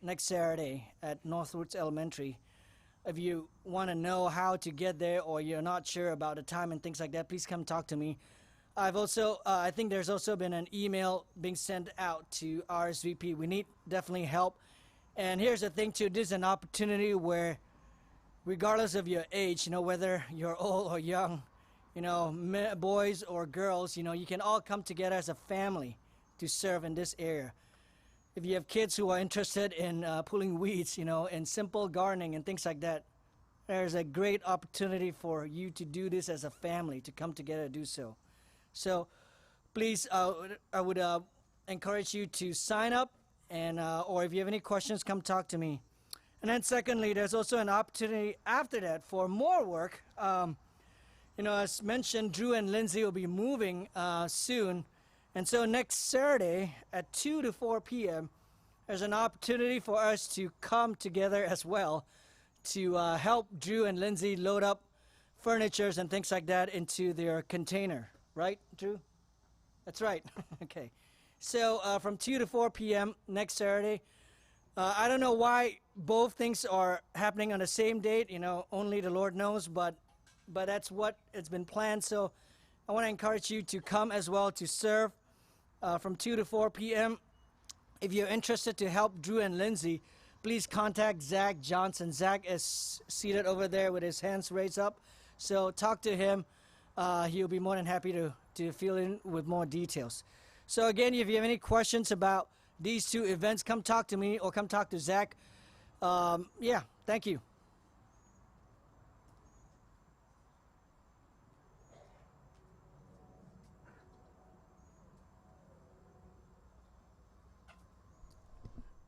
[0.03, 2.39] next Saturday at Northwoods Elementary.
[3.07, 6.43] If you want to know how to get there or you're not sure about the
[6.43, 8.19] time and things like that, please come talk to me.
[8.77, 13.37] I've also, uh, I think there's also been an email being sent out to RSVP.
[13.37, 14.57] We need definitely help.
[15.17, 17.59] And here's the thing too, this is an opportunity where
[18.45, 21.43] regardless of your age, you know, whether you're old or young,
[21.95, 22.33] you know,
[22.79, 25.97] boys or girls, you know, you can all come together as a family
[26.39, 27.53] to serve in this area
[28.39, 31.89] if you have kids who are interested in uh, pulling weeds, you know, and simple
[31.89, 33.03] gardening and things like that,
[33.67, 37.65] there's a great opportunity for you to do this as a family, to come together
[37.65, 38.15] and do so.
[38.73, 39.09] So
[39.75, 40.35] please, uh,
[40.73, 41.19] I would uh,
[41.67, 43.11] encourage you to sign up,
[43.51, 45.81] and uh, or if you have any questions, come talk to me.
[46.41, 50.05] And then secondly, there's also an opportunity after that for more work.
[50.17, 50.57] Um,
[51.37, 54.85] you know, as mentioned, Drew and Lindsay will be moving uh, soon.
[55.39, 58.29] And so next Saturday at 2 to 4 p.m.,
[58.89, 62.07] there's an opportunity for us to come together as well
[62.71, 64.83] to uh, help Drew and Lindsay load up
[65.39, 68.11] furnitures and things like that into their container.
[68.35, 68.99] Right, Drew?
[69.85, 70.25] That's right.
[70.65, 70.91] okay.
[71.39, 73.15] So uh, from 2 to 4 p.m.
[73.29, 74.03] next Saturday,
[74.77, 78.29] uh, I don't know why both things are happening on the same date.
[78.29, 79.95] You know, only the Lord knows, but
[80.49, 82.03] but that's what it's been planned.
[82.03, 82.33] So
[82.89, 85.13] I want to encourage you to come as well to serve
[85.83, 87.19] uh, from 2 to 4 p.m.
[88.01, 90.03] If you're interested to help Drew and Lindsay,
[90.43, 92.13] please contact Zach Johnson.
[92.13, 95.01] Zach is seated over there with his hands raised up.
[95.37, 96.45] So talk to him.
[96.97, 100.25] Uh, he'll be more than happy to, to fill in with more details.
[100.67, 102.49] So again, if you have any questions about
[102.81, 105.37] these two events, come talk to me or come talk to Zach.
[106.03, 107.41] Um, yeah, thank you.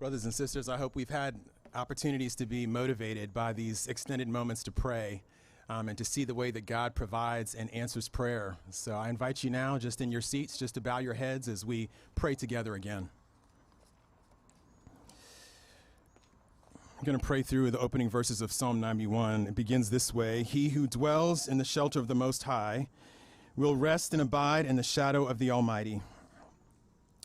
[0.01, 1.39] Brothers and sisters, I hope we've had
[1.75, 5.23] opportunities to be motivated by these extended moments to pray
[5.69, 8.57] um, and to see the way that God provides and answers prayer.
[8.71, 11.67] So I invite you now, just in your seats, just to bow your heads as
[11.67, 13.11] we pray together again.
[16.99, 19.49] I'm going to pray through the opening verses of Psalm 91.
[19.49, 22.89] It begins this way He who dwells in the shelter of the Most High
[23.55, 26.01] will rest and abide in the shadow of the Almighty.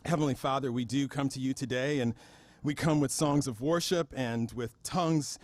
[0.04, 2.12] Heavenly Father, we do come to you today and
[2.66, 5.38] we come with songs of worship and with tongues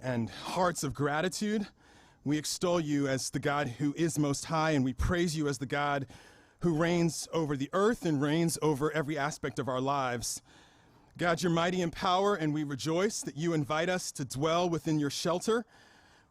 [0.00, 1.66] and hearts of gratitude.
[2.24, 5.58] We extol you as the God who is most high, and we praise you as
[5.58, 6.06] the God
[6.60, 10.42] who reigns over the earth and reigns over every aspect of our lives.
[11.18, 15.00] God, you're mighty in power, and we rejoice that you invite us to dwell within
[15.00, 15.64] your shelter.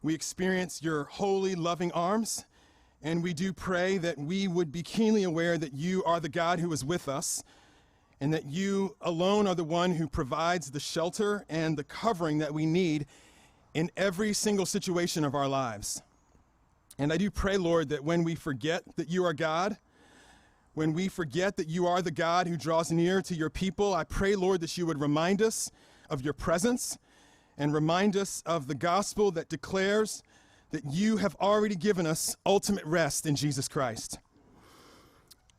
[0.00, 2.46] We experience your holy, loving arms,
[3.02, 6.60] and we do pray that we would be keenly aware that you are the God
[6.60, 7.44] who is with us
[8.20, 12.52] and that you alone are the one who provides the shelter and the covering that
[12.52, 13.06] we need
[13.72, 16.02] in every single situation of our lives.
[16.98, 19.78] And I do pray, Lord, that when we forget that you are God,
[20.74, 24.04] when we forget that you are the God who draws near to your people, I
[24.04, 25.70] pray, Lord, that you would remind us
[26.10, 26.98] of your presence
[27.56, 30.22] and remind us of the gospel that declares
[30.70, 34.18] that you have already given us ultimate rest in Jesus Christ.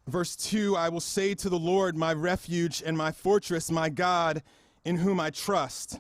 [0.07, 4.41] Verse 2 I will say to the Lord, my refuge and my fortress, my God,
[4.83, 5.99] in whom I trust.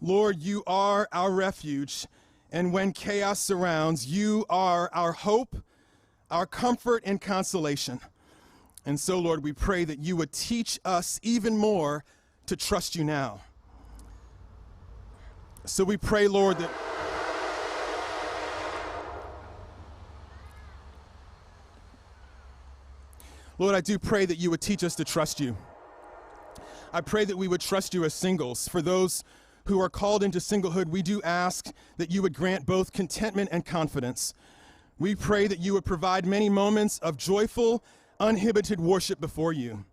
[0.00, 2.06] Lord, you are our refuge,
[2.50, 5.56] and when chaos surrounds, you are our hope,
[6.30, 8.00] our comfort, and consolation.
[8.84, 12.04] And so, Lord, we pray that you would teach us even more
[12.46, 13.42] to trust you now.
[15.64, 16.70] So we pray, Lord, that.
[23.62, 25.56] Lord, I do pray that you would teach us to trust you.
[26.92, 28.66] I pray that we would trust you as singles.
[28.66, 29.22] For those
[29.66, 33.64] who are called into singlehood, we do ask that you would grant both contentment and
[33.64, 34.34] confidence.
[34.98, 37.84] We pray that you would provide many moments of joyful,
[38.18, 39.84] uninhibited worship before you.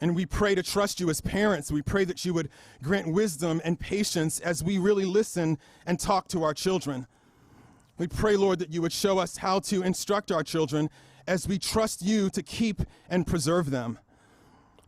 [0.00, 1.70] And we pray to trust you as parents.
[1.70, 2.48] We pray that you would
[2.82, 7.06] grant wisdom and patience as we really listen and talk to our children.
[7.98, 10.90] We pray, Lord, that you would show us how to instruct our children
[11.30, 14.00] as we trust you to keep and preserve them.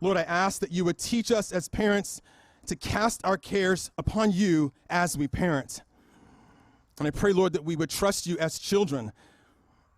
[0.01, 2.21] Lord, I ask that you would teach us as parents
[2.65, 5.83] to cast our cares upon you as we parent.
[6.99, 9.13] And I pray, Lord, that we would trust you as children.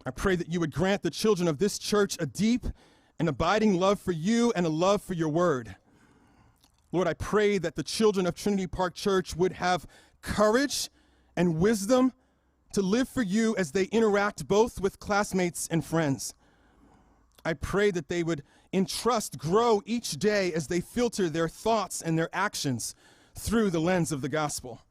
[0.06, 2.68] I pray that you would grant the children of this church a deep
[3.18, 5.76] and abiding love for you and a love for your word.
[6.91, 9.88] Lord, I pray that the children of Trinity Park Church would have
[10.22, 10.91] courage
[11.36, 12.14] and wisdom
[12.76, 16.34] to live for you as they interact both with classmates and friends.
[17.45, 22.19] I pray that they would entrust, grow each day as they filter their thoughts and
[22.19, 22.93] their actions
[23.34, 24.82] through the lens of the gospel.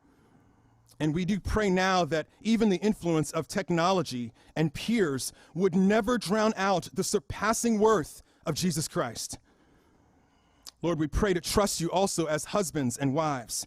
[0.99, 6.17] And we do pray now that even the influence of technology and peers would never
[6.17, 9.37] drown out the surpassing worth of Jesus Christ.
[10.81, 13.67] Lord, we pray to trust you also as husbands and wives.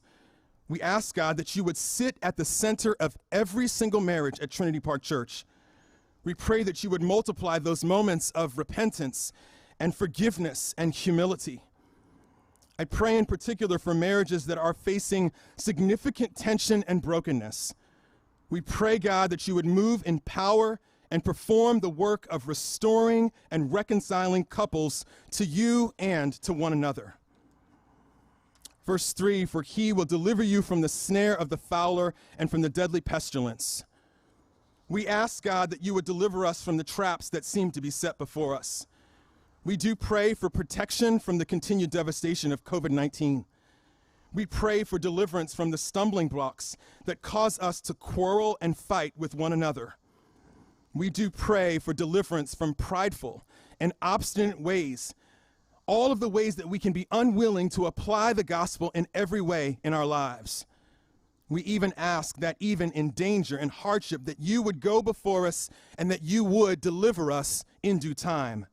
[0.69, 4.51] We ask, God, that you would sit at the center of every single marriage at
[4.51, 5.45] Trinity Park Church.
[6.23, 9.31] We pray that you would multiply those moments of repentance
[9.79, 11.61] and forgiveness and humility.
[12.77, 17.73] I pray in particular for marriages that are facing significant tension and brokenness.
[18.49, 23.31] We pray, God, that you would move in power and perform the work of restoring
[23.49, 27.16] and reconciling couples to you and to one another.
[28.87, 32.61] Verse 3 For he will deliver you from the snare of the fowler and from
[32.61, 33.83] the deadly pestilence.
[34.87, 37.91] We ask, God, that you would deliver us from the traps that seem to be
[37.91, 38.87] set before us.
[39.65, 43.43] We do pray for protection from the continued devastation of COVID 19.
[44.33, 49.13] We pray for deliverance from the stumbling blocks that cause us to quarrel and fight
[49.17, 49.95] with one another.
[50.93, 53.43] We do pray for deliverance from prideful
[53.79, 55.13] and obstinate ways
[55.87, 59.41] all of the ways that we can be unwilling to apply the gospel in every
[59.41, 60.65] way in our lives.
[61.49, 65.69] We even ask that, even in danger and hardship, that you would go before us
[65.97, 68.67] and that you would deliver us in due time.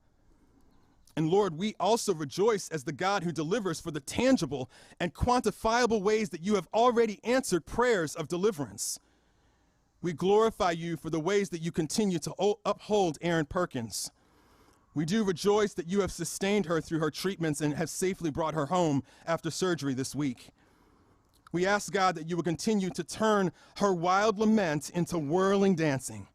[1.17, 6.03] And Lord, we also rejoice as the God who delivers for the tangible and quantifiable
[6.03, 8.99] ways that you have already answered prayers of deliverance.
[10.03, 14.11] We glorify you for the ways that you continue to uphold Erin Perkins.
[14.95, 18.55] We do rejoice that you have sustained her through her treatments and have safely brought
[18.55, 20.51] her home after surgery this week.
[21.51, 26.29] We ask God that you will continue to turn her wild lament into whirling dancing.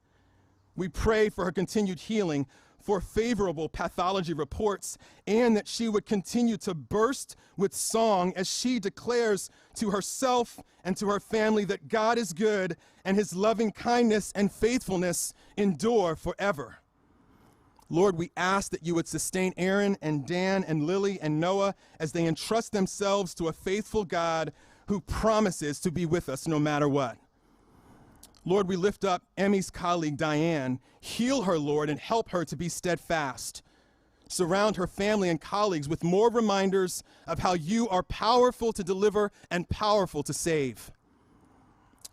[0.76, 2.48] We pray for her continued healing,
[2.82, 4.98] for favorable pathology reports,
[5.28, 10.96] and that she would continue to burst with song as she declares to herself and
[10.98, 16.79] to her family that God is good and his loving kindness and faithfulness endure forever.
[17.90, 22.12] Lord, we ask that you would sustain Erin and Dan and Lily and Noah as
[22.12, 24.54] they entrust themselves to a faithful God
[24.88, 27.18] who promises to be with us no matter what.
[28.46, 30.80] Lord, we lift up Emmy's colleague, Diane.
[31.00, 33.64] Heal her, Lord, and help her to be steadfast.
[34.28, 39.32] Surround her family and colleagues with more reminders of how you are powerful to deliver
[39.50, 40.92] and powerful to save.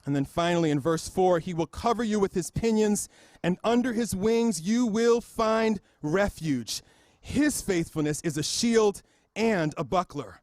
[0.06, 3.08] And then finally, in verse 4, he will cover you with his pinions,
[3.42, 6.82] and under his wings you will find refuge.
[7.20, 9.02] His faithfulness is a shield
[9.34, 10.40] and a buckler.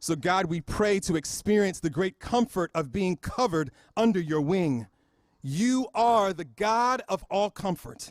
[0.00, 4.88] So, God, we pray to experience the great comfort of being covered under your wing.
[5.42, 8.10] You are the God of all comfort.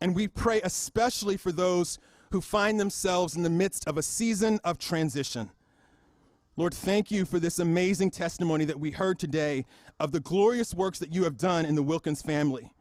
[0.00, 1.98] And we pray especially for those
[2.30, 5.50] who find themselves in the midst of a season of transition.
[6.56, 9.66] Lord, thank you for this amazing testimony that we heard today
[9.98, 12.72] of the glorious works that you have done in the Wilkins family.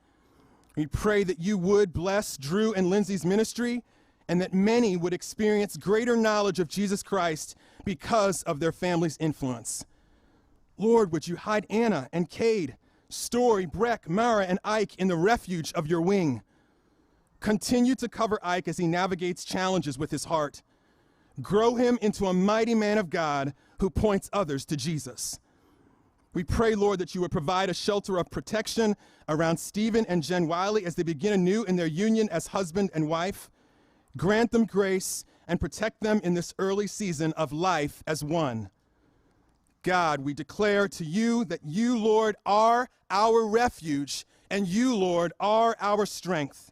[0.75, 3.83] We pray that you would bless Drew and Lindsay's ministry
[4.27, 9.85] and that many would experience greater knowledge of Jesus Christ because of their family's influence.
[10.77, 12.77] Lord, would you hide Anna and Cade,
[13.09, 16.43] Story, Breck, Mara, and Ike in the refuge of your wing?
[17.39, 20.61] Continue to cover Ike as he navigates challenges with his heart.
[21.41, 23.53] Grow him into a mighty man of God
[23.83, 25.37] who points others to Jesus.
[26.33, 28.95] We pray, Lord, that you would provide a shelter of protection
[29.27, 33.09] around Stephen and Jen Wiley as they begin anew in their union as husband and
[33.09, 33.49] wife.
[34.15, 38.69] Grant them grace and protect them in this early season of life as one.
[39.81, 45.75] God, we declare to you that you, Lord, are our refuge and you, Lord, are
[45.81, 46.71] our strength.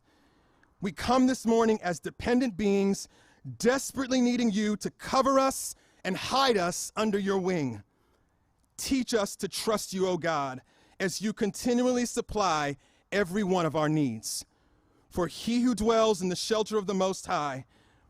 [0.79, 3.09] We come this morning as dependent beings,
[3.57, 7.83] desperately needing you to cover us and hide us under your wing.
[8.77, 10.61] Teach us to trust you, O God,
[10.99, 12.77] as you continually supply
[13.11, 14.45] every one of our needs.
[15.09, 17.65] For he who dwells in the shelter of the Most High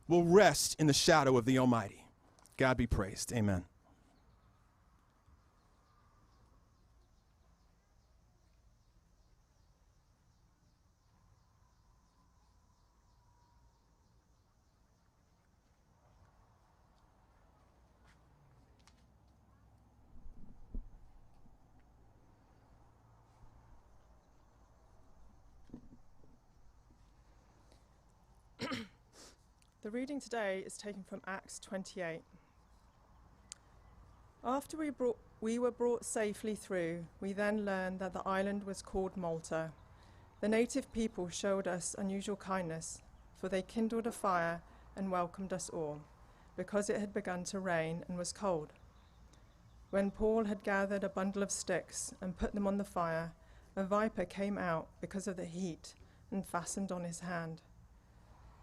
[0.08, 2.06] will rest in the shadow of the Almighty.
[2.58, 3.34] God be praised.
[3.34, 3.66] Amen.
[29.84, 32.22] The reading today is taken from Acts 28.
[34.44, 38.84] After we, brought, we were brought safely through, we then learned that the island was
[38.84, 39.72] called Malta.
[40.40, 43.02] The native people showed us unusual kindness,
[43.36, 44.62] for they kindled a fire
[44.96, 46.02] and welcomed us all,
[46.56, 48.74] because it had begun to rain and was cold.
[49.90, 53.32] When Paul had gathered a bundle of sticks and put them on the fire,
[53.76, 55.96] a viper came out because of the heat
[56.30, 57.64] and fastened on his hand.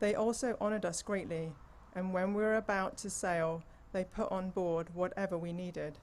[0.00, 1.52] They also honored us greatly,
[1.94, 5.98] and when we were about to sail, they put on board whatever we needed.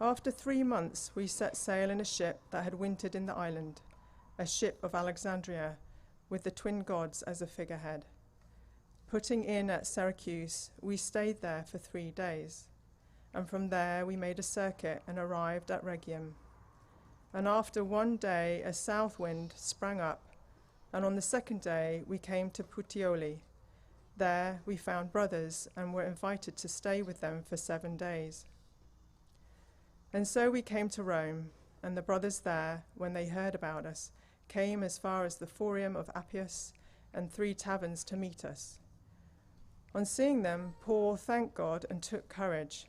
[0.00, 3.80] After three months, we set sail in a ship that had wintered in the island,
[4.38, 5.76] a ship of Alexandria,
[6.28, 8.06] with the twin gods as a figurehead.
[9.08, 12.68] Putting in at Syracuse, we stayed there for three days,
[13.32, 16.34] and from there we made a circuit and arrived at Rhegium.
[17.32, 20.27] And after one day, a south wind sprang up
[20.92, 23.38] and on the second day we came to Puteoli.
[24.16, 28.46] There we found brothers and were invited to stay with them for seven days.
[30.12, 31.50] And so we came to Rome,
[31.82, 34.10] and the brothers there, when they heard about us,
[34.48, 36.72] came as far as the Forum of Appius
[37.12, 38.78] and three taverns to meet us.
[39.94, 42.86] On seeing them, Paul thanked God and took courage.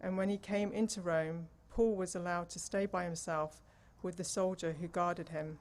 [0.00, 3.62] And when he came into Rome, Paul was allowed to stay by himself
[4.02, 5.58] with the soldier who guarded him.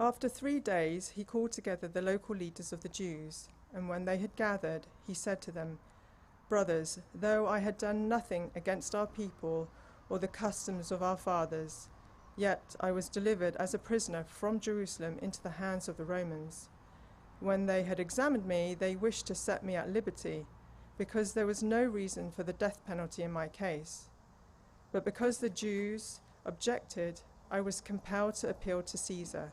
[0.00, 4.18] After three days, he called together the local leaders of the Jews, and when they
[4.18, 5.78] had gathered, he said to them,
[6.48, 9.68] Brothers, though I had done nothing against our people
[10.08, 11.90] or the customs of our fathers,
[12.36, 16.70] yet I was delivered as a prisoner from Jerusalem into the hands of the Romans.
[17.38, 20.44] When they had examined me, they wished to set me at liberty,
[20.98, 24.08] because there was no reason for the death penalty in my case.
[24.90, 29.52] But because the Jews objected, I was compelled to appeal to Caesar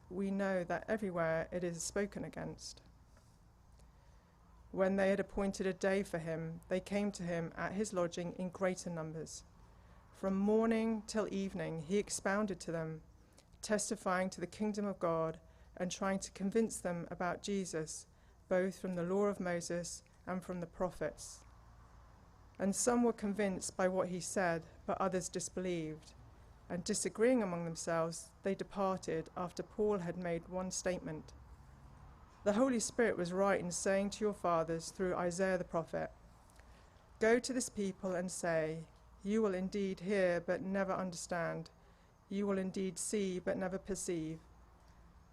[0.11, 2.81] we know that everywhere it is spoken against.
[4.71, 8.33] When they had appointed a day for him, they came to him at his lodging
[8.37, 9.43] in greater numbers.
[10.19, 13.01] From morning till evening, he expounded to them,
[13.61, 15.39] testifying to the kingdom of God
[15.77, 18.05] and trying to convince them about Jesus,
[18.47, 21.39] both from the law of Moses and from the prophets.
[22.59, 26.13] And some were convinced by what he said, but others disbelieved.
[26.71, 31.33] And disagreeing among themselves, they departed after Paul had made one statement.
[32.45, 36.11] The Holy Spirit was right in saying to your fathers through Isaiah the prophet,
[37.19, 38.85] Go to this people and say,
[39.21, 41.69] You will indeed hear, but never understand.
[42.29, 44.39] You will indeed see, but never perceive.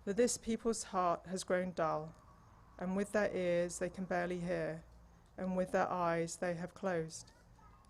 [0.05, 2.13] For this people's heart has grown dull,
[2.81, 4.83] and with their ears they can barely hear,
[5.39, 7.31] and with their eyes they have closed,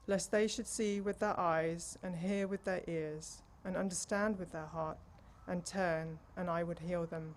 [0.08, 4.50] lest they should see with their eyes, and hear with their ears, and understand with
[4.50, 4.96] their heart,
[5.46, 7.34] and turn, and I would heal them.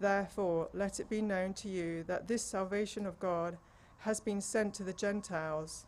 [0.00, 3.56] Therefore, let it be known to you that this salvation of God
[3.98, 5.86] has been sent to the Gentiles.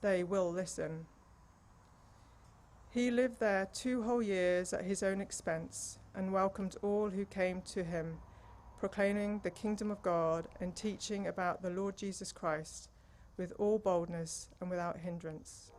[0.00, 1.06] They will listen.
[2.90, 7.60] He lived there two whole years at his own expense and welcomed all who came
[7.62, 8.18] to him,
[8.78, 12.88] proclaiming the kingdom of God and teaching about the Lord Jesus Christ
[13.36, 15.72] with all boldness and without hindrance.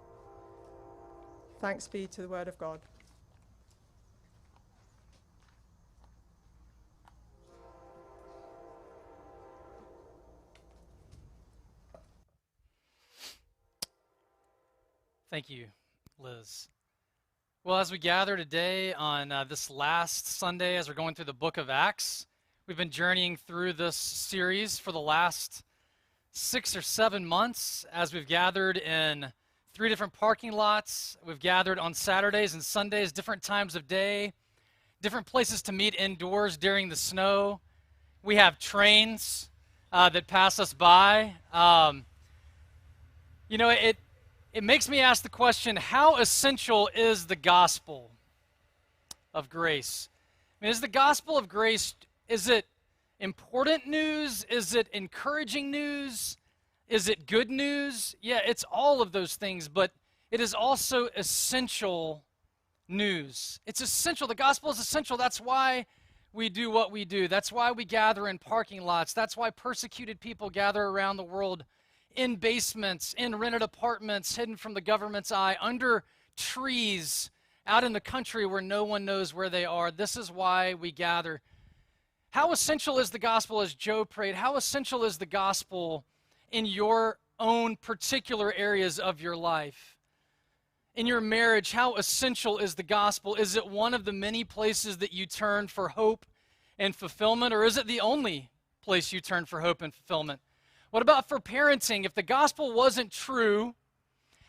[1.59, 2.79] Thanks be to the word of God.
[15.29, 15.67] Thank you,
[16.17, 16.69] Liz.
[17.63, 21.33] Well, as we gather today on uh, this last Sunday, as we're going through the
[21.33, 22.25] book of Acts,
[22.65, 25.63] we've been journeying through this series for the last
[26.37, 29.31] six or seven months as we've gathered in
[29.73, 31.17] three different parking lots.
[31.25, 34.33] We've gathered on Saturdays and Sundays, different times of day,
[35.01, 37.59] different places to meet indoors during the snow.
[38.23, 39.49] We have trains
[39.91, 41.33] uh, that pass us by.
[41.51, 42.05] Um,
[43.49, 43.97] you know, it
[44.53, 48.11] it makes me ask the question how essential is the gospel
[49.33, 50.09] of grace?
[50.59, 51.95] I mean, is the gospel of grace,
[52.27, 52.65] is it
[53.19, 54.45] important news?
[54.49, 56.37] Is it encouraging news?
[56.87, 58.15] Is it good news?
[58.21, 59.91] Yeah, it's all of those things, but
[60.31, 62.23] it is also essential
[62.87, 63.59] news.
[63.65, 64.27] It's essential.
[64.27, 65.17] The gospel is essential.
[65.17, 65.85] That's why
[66.33, 67.27] we do what we do.
[67.27, 69.13] That's why we gather in parking lots.
[69.13, 71.65] That's why persecuted people gather around the world
[72.15, 76.03] in basements, in rented apartments, hidden from the government's eye, under
[76.35, 77.31] trees,
[77.65, 79.91] out in the country where no one knows where they are.
[79.91, 81.41] This is why we gather.
[82.31, 84.35] How essential is the gospel, as Joe prayed?
[84.35, 86.05] How essential is the gospel
[86.51, 89.97] in your own particular areas of your life?
[90.95, 93.35] In your marriage, how essential is the gospel?
[93.35, 96.25] Is it one of the many places that you turn for hope
[96.77, 98.49] and fulfillment, or is it the only
[98.81, 100.41] place you turn for hope and fulfillment?
[100.89, 102.05] What about for parenting?
[102.05, 103.75] If the gospel wasn't true,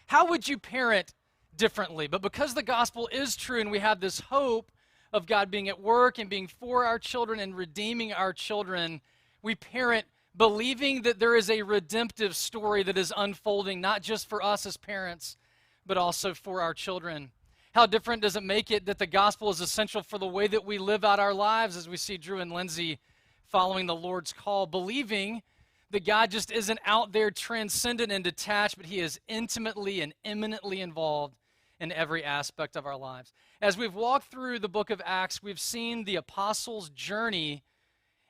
[0.07, 1.15] how would you parent
[1.55, 2.07] differently?
[2.07, 4.71] But because the gospel is true and we have this hope
[5.13, 9.01] of God being at work and being for our children and redeeming our children,
[9.43, 10.07] we parent
[10.37, 14.77] believing that there is a redemptive story that is unfolding, not just for us as
[14.77, 15.37] parents,
[15.85, 17.31] but also for our children.
[17.73, 20.65] How different does it make it that the gospel is essential for the way that
[20.65, 22.99] we live out our lives as we see Drew and Lindsay
[23.47, 25.43] following the Lord's call, believing
[25.91, 30.81] that God just isn't out there transcendent and detached, but He is intimately and immanently
[30.81, 31.35] involved
[31.81, 33.33] in every aspect of our lives.
[33.61, 37.65] As we've walked through the book of Acts, we've seen the apostles' journey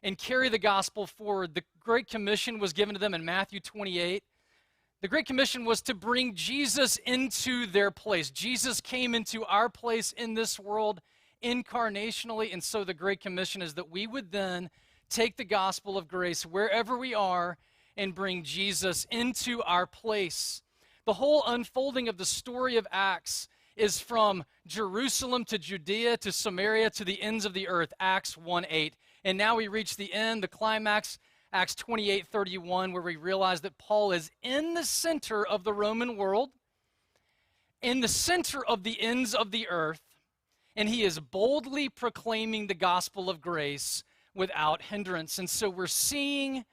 [0.03, 1.55] and carry the gospel forward.
[1.55, 4.22] The Great Commission was given to them in Matthew 28.
[5.03, 8.31] The Great Commission was to bring Jesus into their place.
[8.31, 11.03] Jesus came into our place in this world
[11.45, 14.70] incarnationally, and so the Great Commission is that we would then
[15.11, 17.59] take the gospel of grace wherever we are
[17.99, 20.62] and bring Jesus into our place.
[21.05, 23.47] The whole unfolding of the story of Acts
[23.79, 28.66] is from Jerusalem to Judea to Samaria to the ends of the earth, Acts 1
[28.68, 28.95] 8.
[29.24, 31.18] And now we reach the end, the climax,
[31.53, 36.16] Acts 28 31, where we realize that Paul is in the center of the Roman
[36.16, 36.51] world,
[37.81, 40.03] in the center of the ends of the earth,
[40.76, 44.05] and he is boldly proclaiming the gospel of grace
[44.35, 45.39] without hindrance.
[45.39, 46.64] And so we're seeing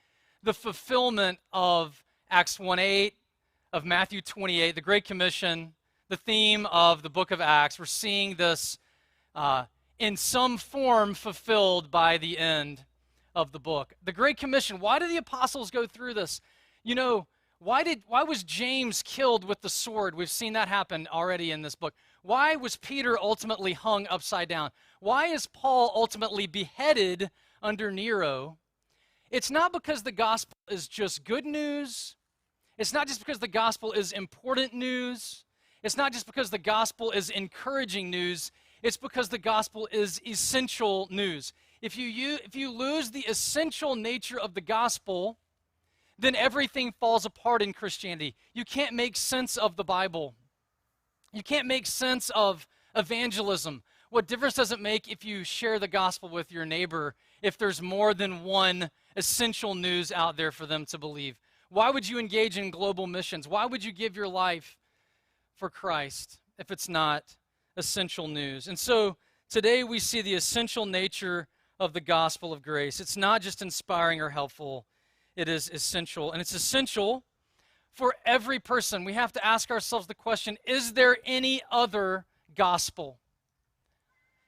[0.44, 3.14] the fulfillment of Acts 1 8,
[3.76, 5.74] of Matthew 28, the Great Commission,
[6.10, 7.80] the theme of the book of Acts.
[7.80, 8.78] We're seeing this
[9.34, 9.66] uh,
[10.00, 12.86] in some form fulfilled by the end
[13.34, 13.94] of the book.
[14.04, 16.42] The Great Commission, why did the apostles go through this?
[16.84, 17.28] You know,
[17.60, 20.14] Why, did, why was James killed with the sword?
[20.14, 21.94] We've seen that happen already in this book.
[22.22, 24.72] Why was Peter ultimately hung upside down?
[25.00, 27.32] Why is Paul ultimately beheaded
[27.64, 28.58] under Nero?
[29.32, 32.16] It's not because the gospel is just good news.
[32.78, 35.45] It's not just because the gospel is important news.
[35.86, 38.52] It's not just because the gospel is encouraging news.
[38.82, 41.54] It's because the gospel is essential news.
[41.80, 45.38] If you, if you lose the essential nature of the gospel,
[46.18, 48.34] then everything falls apart in Christianity.
[48.52, 50.34] You can't make sense of the Bible.
[51.32, 52.66] You can't make sense of
[52.96, 53.84] evangelism.
[54.10, 57.14] What difference does it make if you share the gospel with your neighbor
[57.44, 61.38] if there's more than one essential news out there for them to believe?
[61.70, 63.48] Why would you engage in global missions?
[63.48, 64.78] Why would you give your life
[65.56, 67.38] for Christ if it's not
[67.78, 68.68] essential news?
[68.68, 69.18] And so
[69.50, 71.48] today we see the essential nature
[71.80, 73.00] of the gospel of grace.
[73.00, 74.86] It's not just inspiring or helpful,
[75.36, 76.32] it is essential.
[76.32, 77.24] And it's essential
[77.94, 79.04] for every person.
[79.04, 82.26] We have to ask ourselves the question is there any other
[82.56, 83.20] gospel?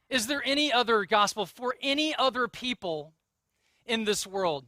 [0.10, 3.14] Is there any other gospel for any other people
[3.86, 4.66] in this world?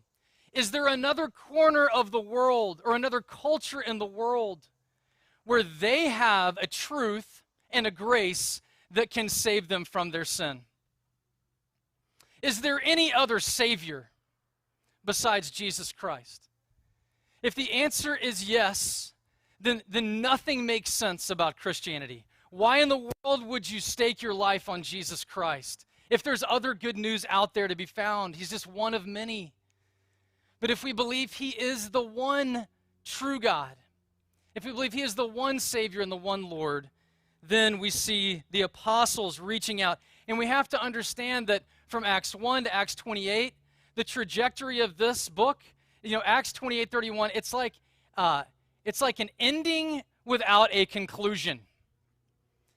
[0.52, 4.68] Is there another corner of the world or another culture in the world
[5.50, 7.42] where they have a truth
[7.72, 10.62] and a grace that can save them from their sin?
[12.44, 14.12] Is there any other Savior
[15.04, 16.50] besides Jesus Christ?
[17.42, 19.14] If the answer is yes,
[19.60, 22.26] then, then nothing makes sense about Christianity.
[22.52, 25.88] Why in the world would you stake your life on Jesus Christ?
[26.12, 29.56] If there's other good news out there to be found, He's just one of many.
[30.60, 32.68] But if we believe He is the one
[33.04, 33.78] true God,
[34.60, 36.90] if we believe He is the one Savior and the one Lord,
[37.42, 40.00] then we see the apostles reaching out.
[40.28, 43.54] And we have to understand that from Acts 1 to Acts 28,
[43.96, 45.62] the trajectory of this book,
[46.04, 47.72] you know, Acts 28 31, it's like,
[48.18, 48.44] uh,
[48.84, 51.62] it's like an ending without a conclusion.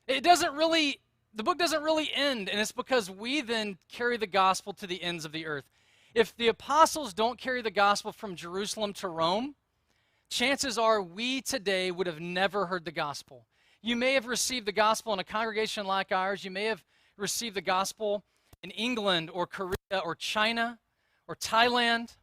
[0.07, 1.01] It doesn't really,
[1.35, 5.03] the book doesn't really end, and it's because we then carry the gospel to the
[5.03, 5.65] ends of the earth.
[6.15, 9.57] If the apostles don't carry the gospel from Jerusalem to Rome,
[10.33, 13.47] chances are we today would have never heard the gospel.
[13.83, 16.43] You may have received the gospel in a congregation like ours.
[16.43, 16.83] You may have
[17.19, 18.25] received the gospel
[18.63, 20.79] in England or Korea or China
[21.29, 22.17] or Thailand,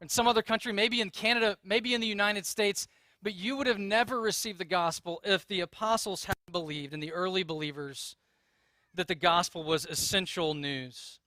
[0.00, 2.86] in some other country, maybe in Canada, maybe in the United States,
[3.22, 7.12] but you would have never received the gospel if the apostles hadn't believed and the
[7.12, 8.16] early believers
[8.94, 11.18] that the gospel was essential news.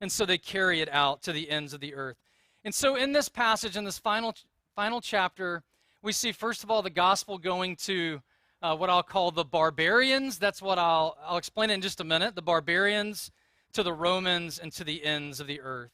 [0.00, 2.16] And so they carry it out to the ends of the earth.
[2.64, 4.34] And so in this passage, in this final,
[4.74, 5.62] final chapter,
[6.02, 8.20] we see, first of all, the gospel going to
[8.60, 10.38] uh, what I'll call the barbarians.
[10.38, 12.34] That's what I'll, I'll explain in just a minute.
[12.34, 13.30] The barbarians
[13.74, 15.92] to the Romans and to the ends of the earth.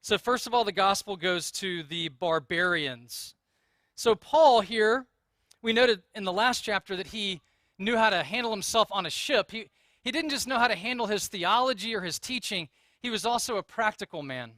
[0.00, 3.34] So, first of all, the gospel goes to the barbarians.
[3.94, 5.06] So, Paul here,
[5.60, 7.42] we noted in the last chapter that he
[7.78, 9.50] knew how to handle himself on a ship.
[9.50, 9.68] He,
[10.02, 12.68] he didn't just know how to handle his theology or his teaching,
[13.00, 14.52] he was also a practical man.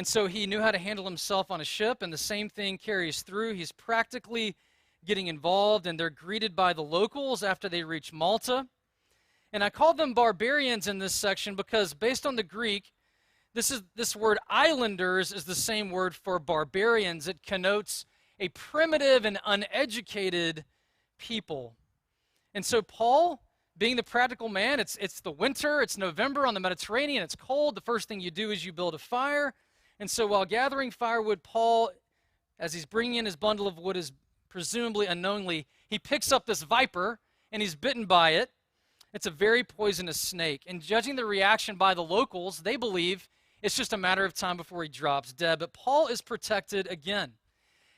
[0.00, 2.78] And so he knew how to handle himself on a ship, and the same thing
[2.78, 3.52] carries through.
[3.52, 4.56] He's practically
[5.04, 8.66] getting involved, and they're greeted by the locals after they reach Malta.
[9.52, 12.92] And I call them barbarians in this section because, based on the Greek,
[13.52, 17.28] this, is, this word islanders is the same word for barbarians.
[17.28, 18.06] It connotes
[18.38, 20.64] a primitive and uneducated
[21.18, 21.74] people.
[22.54, 23.42] And so, Paul,
[23.76, 27.74] being the practical man, it's, it's the winter, it's November on the Mediterranean, it's cold.
[27.74, 29.52] The first thing you do is you build a fire.
[30.00, 31.90] And so, while gathering firewood, Paul,
[32.58, 34.12] as he's bringing in his bundle of wood, is
[34.48, 37.20] presumably unknowingly, he picks up this viper
[37.52, 38.50] and he's bitten by it.
[39.12, 40.62] It's a very poisonous snake.
[40.66, 43.28] And judging the reaction by the locals, they believe
[43.62, 45.58] it's just a matter of time before he drops dead.
[45.58, 47.32] But Paul is protected again.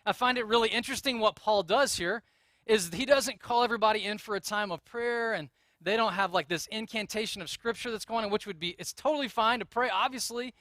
[0.05, 2.25] I find it really interesting what Paul does here
[2.67, 5.51] is he doesn't call everybody in for a time of prayer and
[5.81, 8.93] they don't have like this incantation of scripture that's going on, which would be it's
[8.93, 10.55] totally fine to pray, obviously,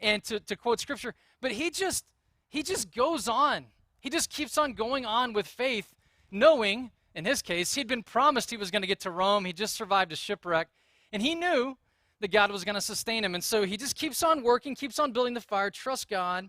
[0.00, 2.04] and to, to quote scripture, but he just
[2.48, 3.66] he just goes on
[4.00, 5.94] he just keeps on going on with faith,
[6.30, 9.44] knowing, in his case, he'd been promised he was going to get to Rome.
[9.44, 10.68] He just survived a shipwreck.
[11.12, 11.76] And he knew
[12.20, 13.34] that God was going to sustain him.
[13.34, 16.48] And so he just keeps on working, keeps on building the fire, trust God.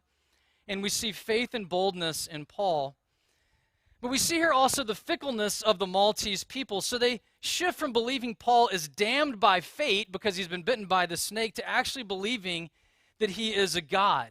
[0.68, 2.96] And we see faith and boldness in Paul.
[4.02, 6.82] But we see here also the fickleness of the Maltese people.
[6.82, 11.06] So they shift from believing Paul is damned by fate because he's been bitten by
[11.06, 12.70] the snake to actually believing
[13.20, 14.30] that he is a God.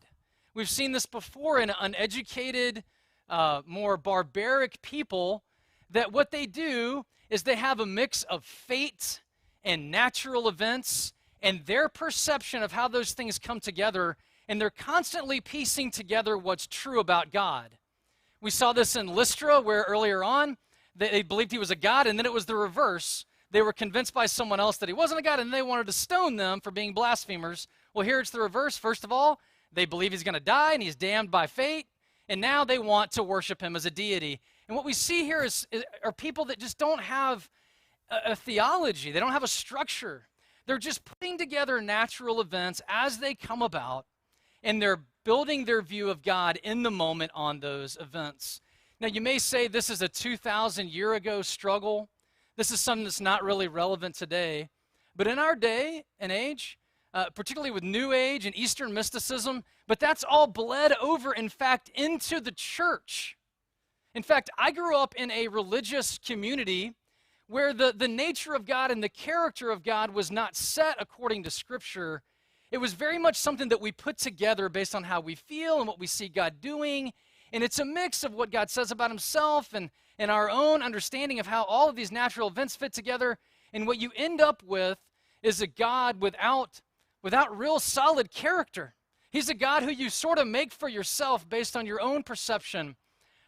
[0.55, 2.85] We've seen this before in uneducated,
[3.29, 5.45] uh, more barbaric people
[5.91, 9.21] that what they do is they have a mix of fate
[9.63, 14.17] and natural events and their perception of how those things come together,
[14.49, 17.71] and they're constantly piecing together what's true about God.
[18.41, 20.57] We saw this in Lystra, where earlier on
[20.97, 23.25] they, they believed he was a god, and then it was the reverse.
[23.51, 25.93] They were convinced by someone else that he wasn't a god, and they wanted to
[25.93, 27.69] stone them for being blasphemers.
[27.95, 28.77] Well, here it's the reverse.
[28.77, 29.41] First of all,
[29.73, 31.87] they believe he's going to die and he's damned by fate,
[32.29, 34.41] and now they want to worship him as a deity.
[34.67, 37.49] And what we see here is, is are people that just don't have
[38.11, 40.29] a, a theology, they don't have a structure.
[40.67, 44.05] They're just putting together natural events as they come about,
[44.63, 48.61] and they're building their view of God in the moment on those events.
[49.01, 52.09] Now, you may say this is a 2,000 year ago struggle.
[52.57, 54.69] This is something that's not really relevant today.
[55.15, 56.78] But in our day and age,
[57.15, 61.91] uh, particularly with New Age and Eastern mysticism, but that's all bled over, in fact,
[61.95, 63.37] into the church.
[64.15, 66.95] In fact, I grew up in a religious community
[67.47, 71.43] where the, the nature of God and the character of God was not set according
[71.45, 72.23] to Scripture.
[72.71, 75.89] It was very much something that we put together based on how we feel and
[75.89, 77.13] what we see God doing.
[77.53, 81.41] And it's a mix of what God says about Himself and, and our own understanding
[81.41, 83.39] of how all of these natural events fit together.
[83.73, 84.99] And what you end up with
[85.43, 86.83] is a God without,
[87.23, 88.95] without real solid character.
[89.31, 92.97] He's a God who you sort of make for yourself based on your own perception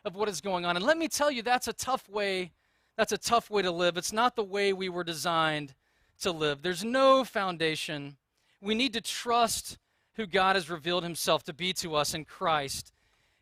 [0.05, 0.77] of what is going on.
[0.77, 2.53] And let me tell you, that's a tough way.
[2.97, 3.97] That's a tough way to live.
[3.97, 5.75] It's not the way we were designed
[6.21, 6.63] to live.
[6.63, 8.17] There's no foundation.
[8.61, 9.79] We need to trust
[10.15, 12.93] who God has revealed himself to be to us in Christ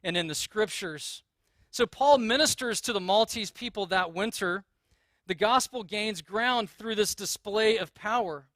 [0.04, 1.24] and in the scriptures.
[1.70, 4.64] So Paul ministers to the Maltese people that winter.
[5.26, 8.46] The gospel gains ground through this display of power.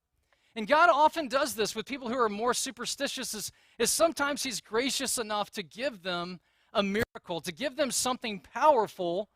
[0.54, 4.60] And God often does this with people who are more superstitious, is, is sometimes He's
[4.60, 6.40] gracious enough to give them
[6.74, 9.28] a miracle, to give them something powerful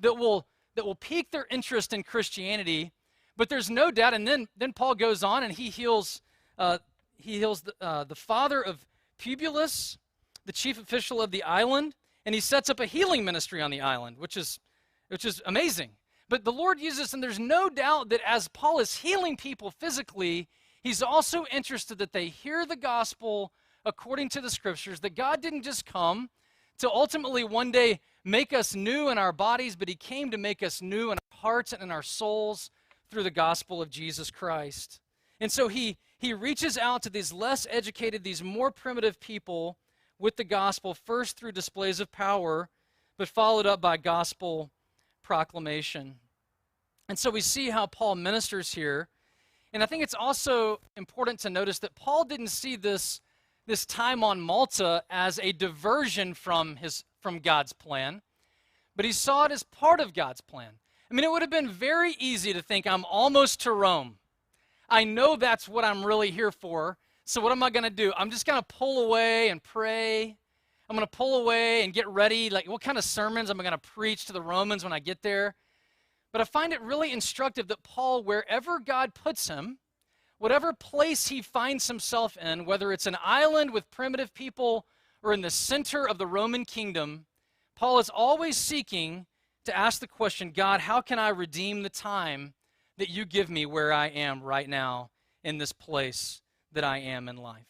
[0.00, 2.92] that will, that will pique their interest in Christianity.
[3.36, 6.22] But there's no doubt, and then, then Paul goes on and he heals,
[6.58, 6.78] uh,
[7.16, 8.84] he heals the, uh, the father of
[9.18, 9.98] Publius,
[10.44, 11.94] the chief official of the island,
[12.26, 14.58] and he sets up a healing ministry on the island, which is,
[15.08, 15.90] which is amazing.
[16.28, 20.48] But the Lord uses, and there's no doubt that as Paul is healing people physically,
[20.82, 23.52] he's also interested that they hear the gospel
[23.84, 26.30] according to the scriptures, that God didn't just come
[26.78, 30.62] to ultimately one day make us new in our bodies, but He came to make
[30.62, 32.70] us new in our hearts and in our souls
[33.10, 35.00] through the gospel of Jesus Christ.
[35.40, 39.78] And so He, he reaches out to these less educated, these more primitive people
[40.18, 42.68] with the gospel, first through displays of power,
[43.18, 44.70] but followed up by gospel
[45.22, 46.16] proclamation.
[47.08, 49.08] And so we see how Paul ministers here.
[49.72, 53.20] And I think it's also important to notice that Paul didn't see this
[53.66, 58.22] this time on Malta as a diversion from, his, from God's plan,
[58.96, 60.72] but he saw it as part of God's plan.
[61.10, 64.16] I mean, it would have been very easy to think, I'm almost to Rome.
[64.88, 66.98] I know that's what I'm really here for.
[67.24, 68.12] So, what am I going to do?
[68.16, 70.36] I'm just going to pull away and pray.
[70.88, 72.50] I'm going to pull away and get ready.
[72.50, 74.98] Like, what kind of sermons am I going to preach to the Romans when I
[74.98, 75.54] get there?
[76.32, 79.78] But I find it really instructive that Paul, wherever God puts him,
[80.38, 84.86] whatever place he finds himself in, whether it's an island with primitive people
[85.22, 87.26] or in the center of the Roman kingdom,
[87.76, 89.26] Paul is always seeking
[89.66, 92.54] to ask the question God, how can I redeem the time
[92.98, 95.10] that you give me where I am right now
[95.44, 97.66] in this place that I am in life?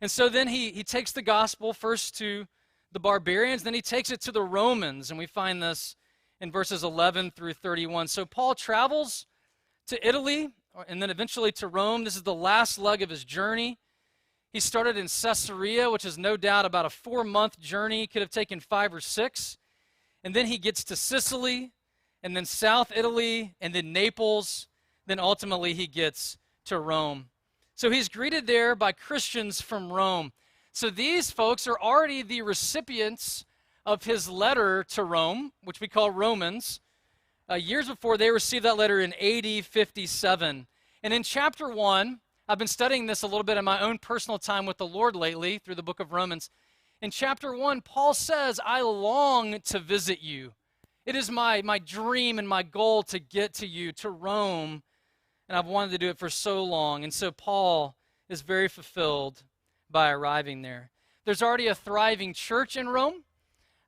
[0.00, 2.46] And so then he, he takes the gospel first to
[2.92, 5.96] the barbarians, then he takes it to the Romans, and we find this
[6.40, 8.08] in verses 11 through 31.
[8.08, 9.26] So Paul travels
[9.88, 10.48] to Italy
[10.88, 12.04] and then eventually to Rome.
[12.04, 13.78] This is the last leg of his journey.
[14.52, 18.30] He started in Caesarea, which is no doubt about a four month journey, could have
[18.30, 19.58] taken five or six.
[20.24, 21.72] And then he gets to Sicily,
[22.22, 24.66] and then South Italy, and then Naples.
[25.06, 26.36] Then ultimately he gets
[26.66, 27.30] to Rome.
[27.74, 30.32] So he's greeted there by Christians from Rome.
[30.72, 33.44] So these folks are already the recipients
[33.90, 36.80] of his letter to Rome, which we call Romans.
[37.50, 40.68] Uh, years before, they received that letter in AD 57.
[41.02, 44.38] And in chapter 1, I've been studying this a little bit in my own personal
[44.38, 46.50] time with the Lord lately through the book of Romans.
[47.02, 50.52] In chapter 1, Paul says, I long to visit you.
[51.04, 54.84] It is my, my dream and my goal to get to you, to Rome.
[55.48, 57.02] And I've wanted to do it for so long.
[57.02, 57.96] And so Paul
[58.28, 59.42] is very fulfilled
[59.90, 60.92] by arriving there.
[61.24, 63.24] There's already a thriving church in Rome.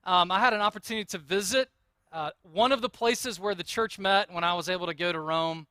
[0.04, 1.68] Um, I had an opportunity to visit
[2.12, 5.12] uh, one of the places where the church met when I was able to go
[5.12, 5.66] to Rome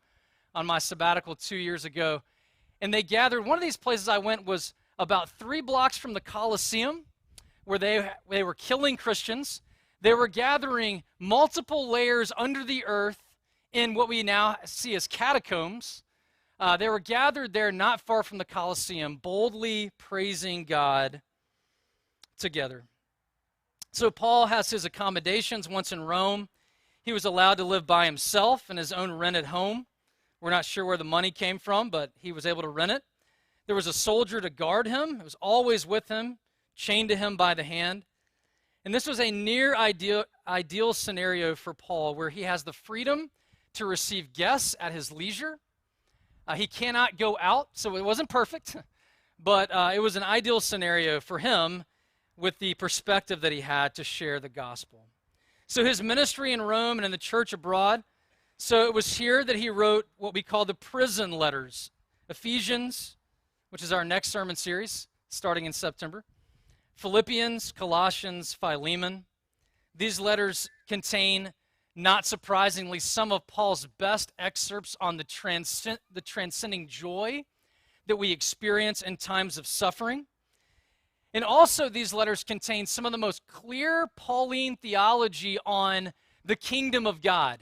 [0.56, 2.22] on my sabbatical two years ago.
[2.82, 6.22] And they gathered, one of these places I went was about three blocks from the
[6.22, 7.06] Colosseum,
[7.66, 9.62] where they, they were killing Christians.
[10.00, 13.20] They were gathering multiple layers under the earth
[13.74, 16.04] in what we now see as catacombs.
[16.60, 21.22] Uh, they were gathered there not far from the Colosseum, boldly praising God
[22.40, 22.86] together.
[23.94, 26.48] So Paul has his accommodations once in Rome.
[27.04, 29.86] He was allowed to live by himself in his own rented home.
[30.40, 33.04] We're not sure where the money came from, but he was able to rent it.
[33.68, 36.40] There was a soldier to guard him, it was always with him,
[36.76, 38.06] chained to him by the hand.
[38.84, 43.30] And this was a near ideal, ideal scenario for Paul, where he has the freedom
[43.74, 45.60] to receive guests at his leisure.
[46.48, 48.76] Uh, he cannot go out, so it wasn't perfect,
[49.40, 51.84] but uh, it was an ideal scenario for him
[52.42, 55.06] with the perspective that he had to share the gospel.
[55.68, 58.04] So his ministry in Rome and in the church abroad.
[58.58, 61.92] So it was here that he wrote what we call the prison letters
[62.30, 63.16] Ephesians,
[63.70, 66.26] which is our next sermon series starting in September,
[66.96, 69.26] Philippians, Colossians, Philemon.
[69.96, 71.54] These letters contain,
[71.96, 77.44] not surprisingly, some of Paul's best excerpts on the, transcend- the transcending joy
[78.08, 80.26] that we experience in times of suffering.
[81.34, 86.12] And also, these letters contain some of the most clear Pauline theology on
[86.44, 87.60] the kingdom of God.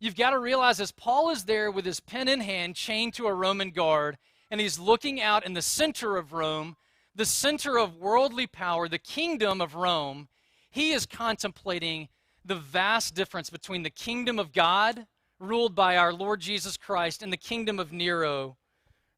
[0.00, 3.26] You've got to realize as Paul is there with his pen in hand, chained to
[3.26, 4.18] a Roman guard,
[4.50, 6.76] and he's looking out in the center of Rome,
[7.14, 10.28] the center of worldly power, the kingdom of Rome,
[10.74, 12.08] he is contemplating
[12.44, 15.06] the vast difference between the kingdom of God,
[15.38, 18.56] ruled by our Lord Jesus Christ, and the kingdom of Nero,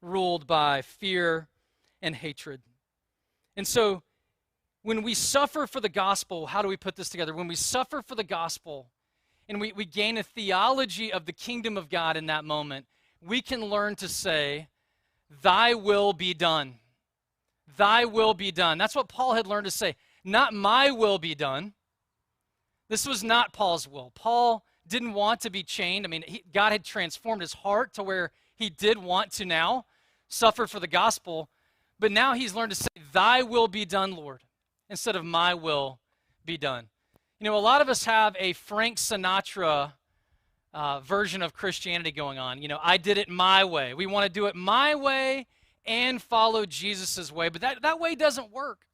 [0.02, 1.48] ruled by fear
[2.02, 2.60] and hatred.
[3.56, 4.02] And so,
[4.82, 7.34] when we suffer for the gospel, how do we put this together?
[7.34, 8.86] When we suffer for the gospel
[9.48, 12.86] and we, we gain a theology of the kingdom of God in that moment,
[13.20, 14.68] we can learn to say,
[15.42, 16.76] Thy will be done.
[17.76, 18.78] Thy will be done.
[18.78, 19.96] That's what Paul had learned to say.
[20.24, 21.74] Not my will be done.
[22.88, 24.12] This was not Paul's will.
[24.14, 26.06] Paul didn't want to be chained.
[26.06, 29.86] I mean, he, God had transformed his heart to where he did want to now
[30.28, 31.48] suffer for the gospel.
[31.98, 34.42] But now he's learned to say, Thy will be done, Lord,
[34.88, 35.98] instead of my will
[36.44, 36.88] be done.
[37.40, 39.92] You know, a lot of us have a Frank Sinatra
[40.72, 42.62] uh, version of Christianity going on.
[42.62, 43.94] You know, I did it my way.
[43.94, 45.46] We want to do it my way
[45.84, 48.86] and follow Jesus' way, but that, that way doesn't work.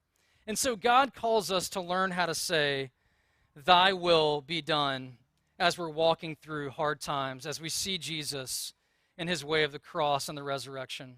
[0.47, 2.91] And so God calls us to learn how to say,
[3.55, 5.19] Thy will be done
[5.59, 8.75] as we're walking through hard times, as we see Jesus
[9.19, 11.17] in his way of the cross and the resurrection.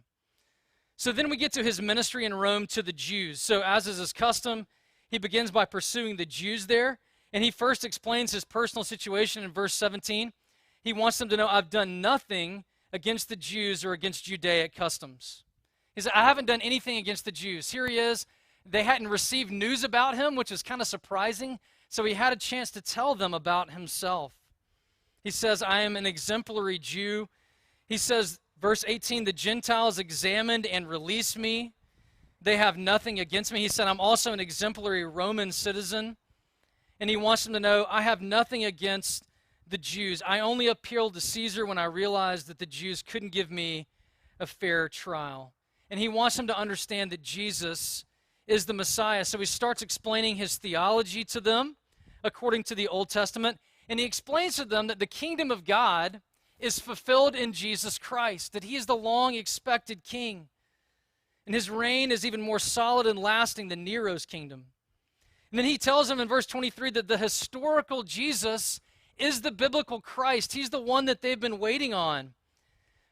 [0.96, 3.40] So then we get to his ministry in Rome to the Jews.
[3.40, 4.66] So, as is his custom,
[5.10, 6.98] he begins by pursuing the Jews there.
[7.32, 10.32] And he first explains his personal situation in verse 17.
[10.84, 15.42] He wants them to know, I've done nothing against the Jews or against Judaic customs.
[15.96, 17.70] He said, I haven't done anything against the Jews.
[17.70, 18.26] Here he is.
[18.64, 21.58] They hadn't received news about him, which is kind of surprising.
[21.88, 24.32] So he had a chance to tell them about himself.
[25.22, 27.28] He says, I am an exemplary Jew.
[27.88, 31.74] He says, Verse 18 The Gentiles examined and released me.
[32.40, 33.60] They have nothing against me.
[33.60, 36.16] He said, I'm also an exemplary Roman citizen.
[36.98, 39.26] And he wants them to know, I have nothing against
[39.68, 40.22] the Jews.
[40.26, 43.86] I only appealed to Caesar when I realized that the Jews couldn't give me
[44.40, 45.52] a fair trial.
[45.90, 48.06] And he wants them to understand that Jesus
[48.46, 49.26] is the Messiah.
[49.26, 51.76] So he starts explaining his theology to them
[52.22, 53.60] according to the Old Testament.
[53.90, 56.22] And he explains to them that the kingdom of God
[56.58, 60.48] is fulfilled in Jesus Christ, that he is the long expected king.
[61.46, 64.66] And his reign is even more solid and lasting than Nero's kingdom.
[65.50, 68.80] And then he tells them in verse 23 that the historical Jesus
[69.16, 70.52] is the biblical Christ.
[70.52, 72.34] He's the one that they've been waiting on.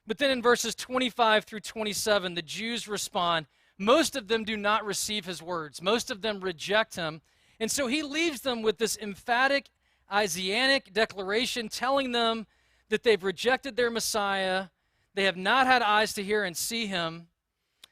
[0.06, 3.46] But then in verses 25 through 27, the Jews respond.
[3.78, 7.20] Most of them do not receive his words, most of them reject him.
[7.60, 9.68] And so he leaves them with this emphatic,
[10.12, 12.46] Isaianic declaration telling them
[12.92, 14.66] that they've rejected their Messiah.
[15.14, 17.28] They have not had eyes to hear and see him.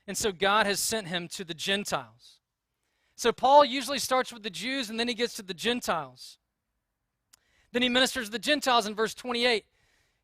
[0.06, 2.40] And so God has sent him to the Gentiles.
[3.16, 6.36] So Paul usually starts with the Jews and then he gets to the Gentiles.
[7.72, 9.64] Then he ministers to the Gentiles in verse 28.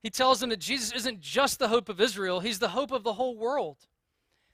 [0.02, 3.02] He tells them that Jesus isn't just the hope of Israel, he's the hope of
[3.02, 3.78] the whole world.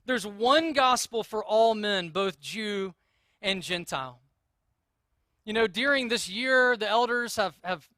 [0.07, 2.95] There's one gospel for all men, both Jew
[3.41, 4.21] and Gentile.
[5.45, 7.89] You know, during this year, the elders have, have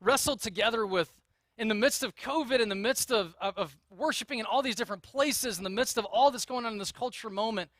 [0.00, 1.12] wrestled together with
[1.58, 4.74] in the midst of COVID, in the midst of, of, of, worshiping in all these
[4.74, 7.70] different places, in the midst of all that's going on in this culture moment,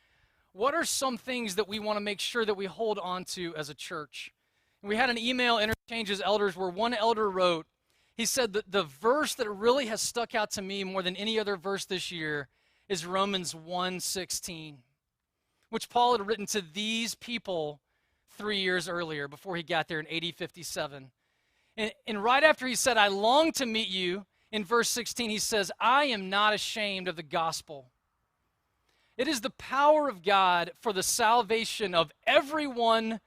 [0.52, 3.54] what are some things that we want to make sure that we hold on to
[3.56, 4.32] as a church?
[4.82, 7.66] And we had an email interchange as elders where one elder wrote,
[8.16, 11.38] he said that the verse that really has stuck out to me more than any
[11.38, 12.48] other verse this year
[12.88, 14.78] is Romans 1:16,
[15.68, 17.80] which Paul had written to these people
[18.38, 21.10] three years earlier before he got there in AD 57.
[21.76, 25.38] And, and right after he said, I long to meet you, in verse 16, he
[25.38, 27.90] says, I am not ashamed of the gospel.
[29.16, 33.20] It is the power of God for the salvation of everyone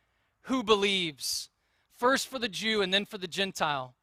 [0.43, 1.49] who believes,
[1.97, 3.95] first for the Jew and then for the Gentile.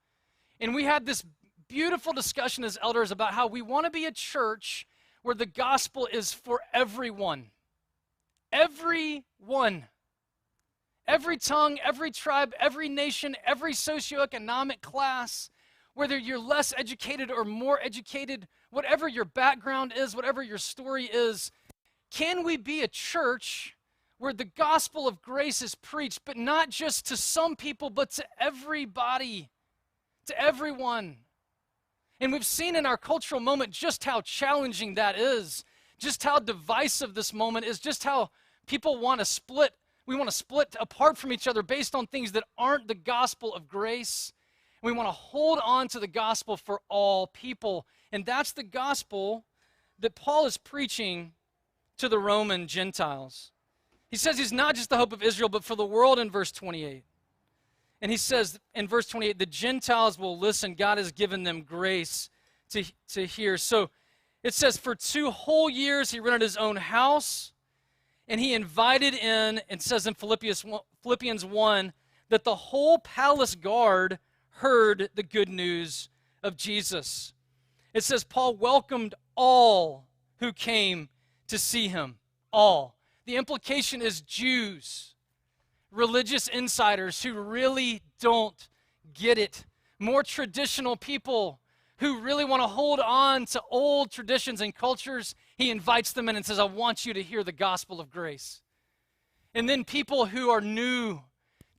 [0.60, 1.24] And we had this
[1.68, 4.86] beautiful discussion as elders about how we want to be a church
[5.23, 7.47] where the gospel is for everyone.
[8.52, 9.85] Everyone.
[11.08, 15.50] Every tongue, every tribe, every nation, every socioeconomic class,
[15.94, 21.52] whether you're less educated or more educated, whatever your background is, whatever your story is,
[22.10, 23.76] can we be a church
[24.18, 28.24] where the gospel of grace is preached, but not just to some people, but to
[28.40, 29.48] everybody,
[30.26, 31.18] to everyone?
[32.20, 35.64] And we've seen in our cultural moment just how challenging that is,
[35.98, 38.30] just how divisive this moment is, just how
[38.66, 39.72] people want to split
[40.06, 43.54] we want to split apart from each other based on things that aren't the gospel
[43.54, 44.32] of grace.
[44.82, 47.86] We want to hold on to the gospel for all people.
[48.12, 49.44] And that's the gospel
[49.98, 51.32] that Paul is preaching
[51.98, 53.50] to the Roman Gentiles.
[54.08, 56.52] He says he's not just the hope of Israel, but for the world in verse
[56.52, 57.04] 28.
[58.00, 60.74] And he says in verse 28, the Gentiles will listen.
[60.74, 62.30] God has given them grace
[62.70, 63.56] to, to hear.
[63.56, 63.90] So
[64.44, 67.52] it says, for two whole years he rented his own house
[68.28, 71.93] and he invited in, and says in Philippians 1, Philippians 1
[72.28, 74.19] that the whole palace guard
[74.51, 76.09] heard the good news
[76.43, 77.32] of Jesus.
[77.94, 80.07] It says Paul welcomed all
[80.39, 81.09] who came
[81.48, 82.16] to see him.
[82.53, 82.97] All.
[83.27, 85.15] The implication is Jews,
[85.90, 88.69] religious insiders who really don't
[89.15, 89.65] get it,
[89.98, 91.61] more traditional people
[91.98, 96.36] who really want to hold on to old traditions and cultures, he invites them in
[96.36, 98.60] and says, I want you to hear the gospel of grace.
[99.55, 101.20] And then people who are new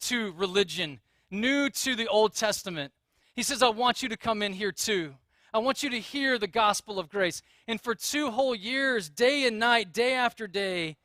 [0.02, 1.00] to religion,
[1.30, 2.92] new to the Old Testament,
[3.36, 5.14] he says, I want you to come in here too.
[5.54, 7.42] I want you to hear the gospel of grace.
[7.68, 10.98] And for two whole years, day and night, day after day,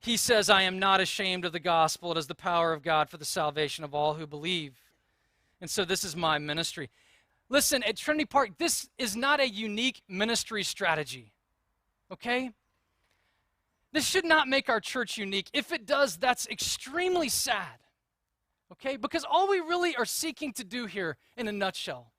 [0.00, 2.12] he says, I am not ashamed of the gospel.
[2.12, 4.80] It is the power of God for the salvation of all who believe.
[5.60, 6.88] And so this is my ministry.
[7.50, 11.32] Listen, at Trinity Park, this is not a unique ministry strategy,
[12.12, 12.50] okay?
[13.92, 15.48] This should not make our church unique.
[15.54, 17.78] If it does, that's extremely sad,
[18.72, 18.96] okay?
[18.96, 22.12] Because all we really are seeking to do here, in a nutshell,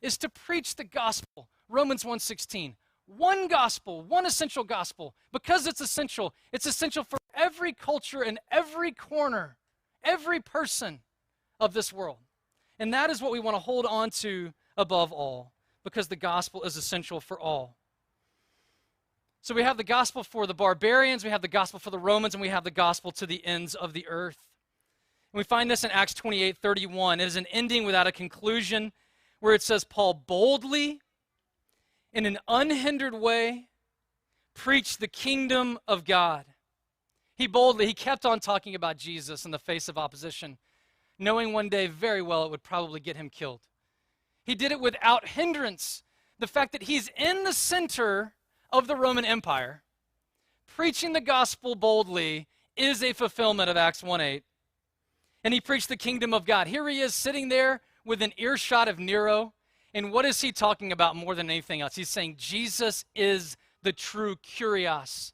[0.00, 1.48] is to preach the gospel.
[1.68, 2.76] Romans 1:16.
[3.06, 5.14] One gospel, one essential gospel.
[5.32, 9.56] Because it's essential, it's essential for every culture and every corner,
[10.04, 11.02] every person
[11.58, 12.18] of this world.
[12.78, 15.52] And that is what we want to hold on to above all
[15.84, 17.76] because the gospel is essential for all.
[19.40, 22.34] So we have the gospel for the barbarians, we have the gospel for the Romans,
[22.34, 24.38] and we have the gospel to the ends of the earth.
[25.32, 27.20] And we find this in Acts 28 31.
[27.20, 28.92] It is an ending without a conclusion
[29.38, 31.00] where it says, Paul boldly,
[32.12, 33.68] in an unhindered way,
[34.54, 36.46] preached the kingdom of God.
[37.36, 40.58] He boldly, he kept on talking about Jesus in the face of opposition,
[41.18, 43.60] knowing one day very well it would probably get him killed.
[44.46, 46.04] He did it without hindrance.
[46.38, 48.34] The fact that he's in the center
[48.70, 49.82] of the Roman Empire,
[50.66, 52.46] preaching the gospel boldly,
[52.76, 54.44] is a fulfillment of Acts 1 8.
[55.42, 56.68] And he preached the kingdom of God.
[56.68, 59.52] Here he is sitting there with an earshot of Nero.
[59.92, 61.96] And what is he talking about more than anything else?
[61.96, 65.32] He's saying Jesus is the true kurios,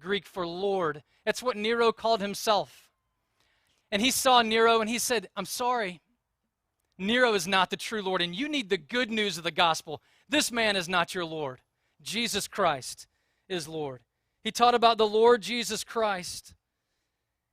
[0.00, 1.02] Greek for Lord.
[1.24, 2.88] That's what Nero called himself.
[3.92, 6.00] And he saw Nero and he said, I'm sorry.
[6.98, 10.02] Nero is not the true Lord, and you need the good news of the gospel.
[10.28, 11.60] This man is not your Lord.
[12.02, 13.06] Jesus Christ
[13.48, 14.00] is Lord.
[14.42, 16.54] He taught about the Lord Jesus Christ.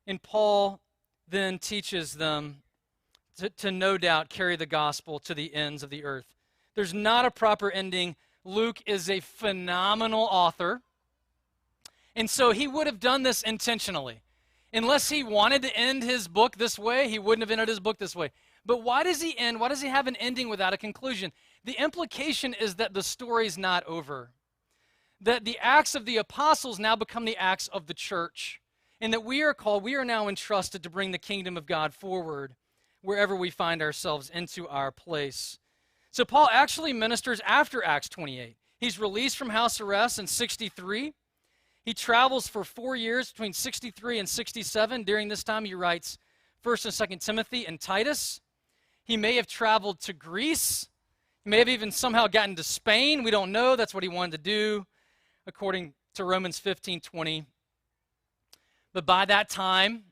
[0.08, 0.80] And Paul
[1.28, 2.58] then teaches them
[3.38, 6.34] to, to, no doubt carry the gospel to the ends of the earth.
[6.76, 8.16] There's not a proper ending.
[8.44, 10.82] Luke is a phenomenal author.
[12.16, 14.22] And so he would have done this intentionally.
[14.72, 17.98] Unless he wanted to end his book this way, he wouldn't have ended his book
[17.98, 18.32] this way.
[18.66, 19.60] But why does he end?
[19.60, 21.32] Why does he have an ending without a conclusion?
[21.64, 24.32] The implication is that the story's not over.
[25.22, 28.62] That the acts of the apostles now become the acts of the church.
[29.00, 31.94] And that we are called, we are now entrusted to bring the kingdom of God
[31.94, 32.56] forward
[33.02, 35.60] wherever we find ourselves into our place.
[36.12, 38.56] So Paul actually ministers after Acts 28.
[38.80, 41.14] He's released from house arrest in 63.
[41.84, 45.04] He travels for four years between 63 and 67.
[45.04, 46.18] During this time, he writes
[46.64, 48.42] 1st and 2nd Timothy and Titus.
[49.06, 50.90] He may have traveled to Greece.
[51.44, 53.24] He may have even somehow gotten to Spain.
[53.24, 53.76] We don't know.
[53.76, 54.86] That's what he wanted to do,
[55.46, 57.46] according to Romans 15 20.
[58.94, 60.06] But by that time,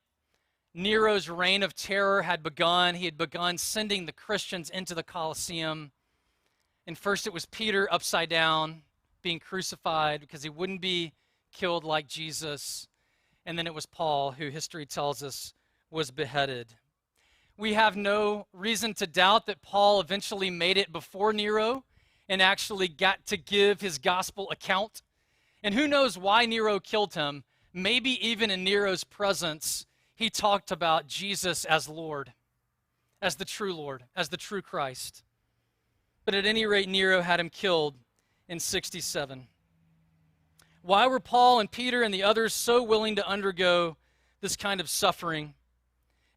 [0.75, 2.95] Nero's reign of terror had begun.
[2.95, 5.91] He had begun sending the Christians into the Colosseum.
[6.85, 8.83] And first it was Peter upside down,
[9.23, 11.13] being crucified because he wouldn't be
[11.51, 12.87] killed like Jesus.
[13.45, 15.53] And then it was Paul, who history tells us
[15.89, 16.75] was beheaded.
[17.57, 21.84] We have no reason to doubt that Paul eventually made it before Nero
[22.27, 25.03] and actually got to give his gospel account.
[25.61, 27.43] And who knows why Nero killed him?
[27.73, 29.85] Maybe even in Nero's presence,
[30.15, 32.34] he talked about Jesus as Lord,
[33.21, 35.23] as the true Lord, as the true Christ.
[36.25, 37.95] But at any rate, Nero had him killed
[38.47, 39.47] in 67.
[40.81, 43.97] Why were Paul and Peter and the others so willing to undergo
[44.41, 45.53] this kind of suffering?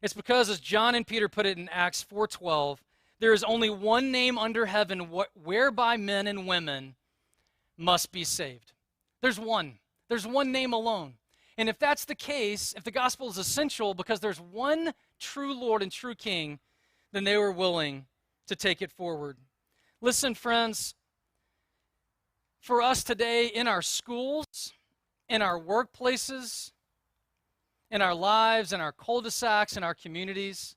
[0.01, 2.83] It's because as John and Peter put it in Acts 4:12,
[3.19, 6.95] there is only one name under heaven whereby men and women
[7.77, 8.73] must be saved.
[9.21, 9.79] There's one.
[10.07, 11.17] There's one name alone.
[11.57, 15.81] And if that's the case, if the gospel is essential because there's one true Lord
[15.81, 16.59] and true King,
[17.11, 18.05] then they were willing
[18.45, 19.37] to take it forward.
[19.99, 20.93] Listen, friends,
[22.59, 24.73] for us today in our schools,
[25.27, 26.71] in our workplaces,
[27.89, 30.75] in our lives, in our cul de sacs, in our communities,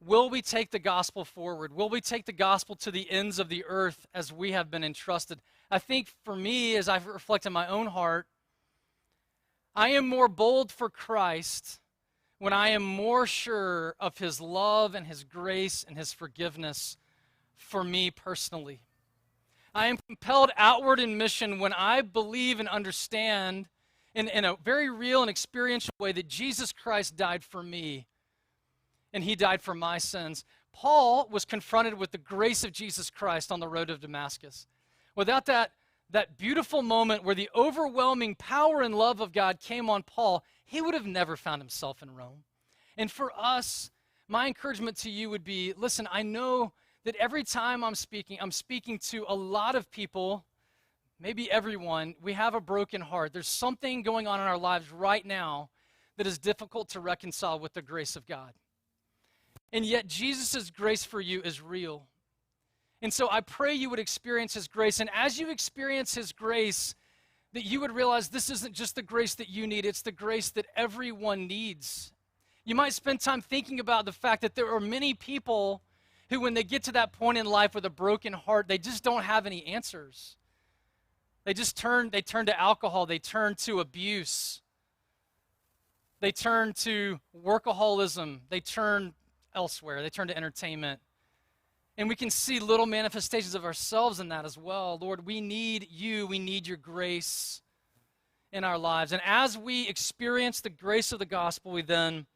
[0.00, 1.72] will we take the gospel forward?
[1.72, 4.84] Will we take the gospel to the ends of the earth as we have been
[4.84, 5.40] entrusted?
[5.70, 8.26] I think for me, as I've reflected in my own heart,
[9.74, 11.78] I am more bold for Christ
[12.38, 16.96] when I am more sure of his love and his grace and his forgiveness
[17.56, 18.80] for me personally.
[19.74, 23.66] I am compelled outward in mission when I believe and understand
[24.14, 28.06] in, in a very real and experiential way that Jesus Christ died for me
[29.12, 30.44] and he died for my sins.
[30.72, 34.66] Paul was confronted with the grace of Jesus Christ on the road of Damascus.
[35.16, 35.72] Without that,
[36.10, 40.80] that beautiful moment where the overwhelming power and love of God came on Paul, he
[40.80, 42.44] would have never found himself in Rome.
[42.96, 43.90] And for us,
[44.28, 46.72] my encouragement to you would be listen, I know
[47.04, 50.44] that every time I'm speaking, I'm speaking to a lot of people,
[51.20, 52.14] maybe everyone.
[52.22, 53.32] We have a broken heart.
[53.32, 55.70] There's something going on in our lives right now
[56.16, 58.52] that is difficult to reconcile with the grace of God.
[59.72, 62.06] And yet, Jesus' grace for you is real.
[63.02, 65.00] And so I pray you would experience His grace.
[65.00, 66.94] And as you experience His grace,
[67.52, 70.50] that you would realize this isn't just the grace that you need, it's the grace
[70.50, 72.12] that everyone needs.
[72.64, 75.82] You might spend time thinking about the fact that there are many people
[76.28, 79.02] who, when they get to that point in life with a broken heart, they just
[79.02, 80.36] don't have any answers.
[81.44, 84.60] They just turn, they turn to alcohol, they turn to abuse,
[86.20, 89.14] they turn to workaholism, they turn
[89.54, 91.00] elsewhere, they turn to entertainment.
[91.96, 94.98] And we can see little manifestations of ourselves in that as well.
[95.00, 97.62] Lord, we need you, we need your grace
[98.52, 99.12] in our lives.
[99.12, 102.26] And as we experience the grace of the gospel, we then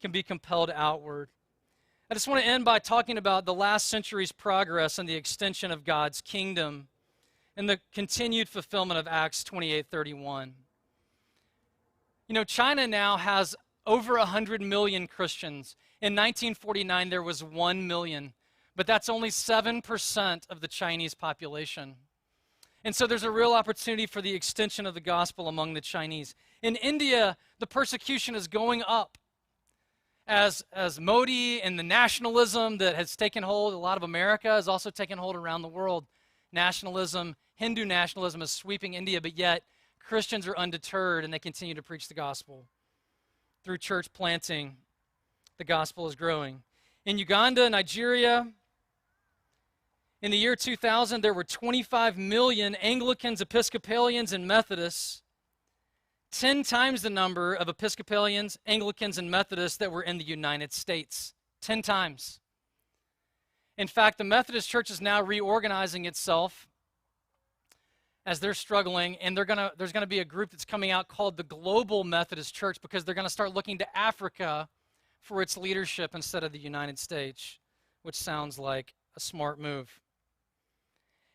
[0.00, 1.28] can be compelled outward.
[2.10, 5.70] I just want to end by talking about the last century's progress and the extension
[5.70, 6.88] of God's kingdom
[7.56, 10.54] and the continued fulfillment of Acts 28:31.
[12.28, 13.54] You know, China now has
[13.86, 15.76] over 100 million Christians.
[16.00, 18.32] In 1949 there was 1 million,
[18.74, 21.96] but that's only 7% of the Chinese population.
[22.84, 26.34] And so there's a real opportunity for the extension of the gospel among the Chinese.
[26.62, 29.18] In India, the persecution is going up
[30.26, 34.68] as, as Modi and the nationalism that has taken hold, a lot of America has
[34.68, 36.06] also taken hold around the world.
[36.52, 39.64] Nationalism, Hindu nationalism is sweeping India, but yet
[39.98, 42.66] Christians are undeterred and they continue to preach the gospel.
[43.64, 44.76] Through church planting,
[45.58, 46.62] the gospel is growing.
[47.04, 48.48] In Uganda, Nigeria,
[50.20, 55.22] in the year 2000, there were 25 million Anglicans, Episcopalians, and Methodists
[56.32, 61.34] 10 times the number of Episcopalians, Anglicans, and Methodists that were in the United States.
[61.60, 62.40] 10 times.
[63.78, 66.68] In fact, the Methodist Church is now reorganizing itself
[68.24, 71.08] as they're struggling, and they're gonna, there's going to be a group that's coming out
[71.08, 74.68] called the Global Methodist Church because they're going to start looking to Africa
[75.20, 77.58] for its leadership instead of the United States,
[78.02, 80.00] which sounds like a smart move.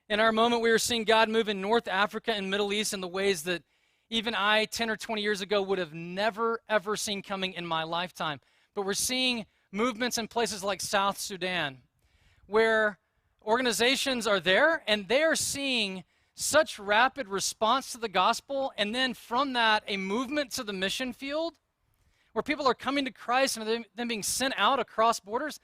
[0.09, 3.01] In our moment, we are seeing God move in North Africa and Middle East in
[3.01, 3.63] the ways that
[4.09, 7.83] even I, 10 or 20 years ago, would have never, ever seen coming in my
[7.83, 8.39] lifetime.
[8.73, 11.79] But we're seeing movements in places like South Sudan
[12.47, 12.97] where
[13.45, 16.03] organizations are there and they are seeing
[16.35, 21.11] such rapid response to the gospel, and then from that, a movement to the mission
[21.11, 21.55] field
[22.33, 25.59] where people are coming to Christ and then being sent out across borders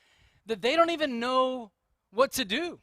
[0.48, 1.72] that they don't even know
[2.12, 2.80] what to do.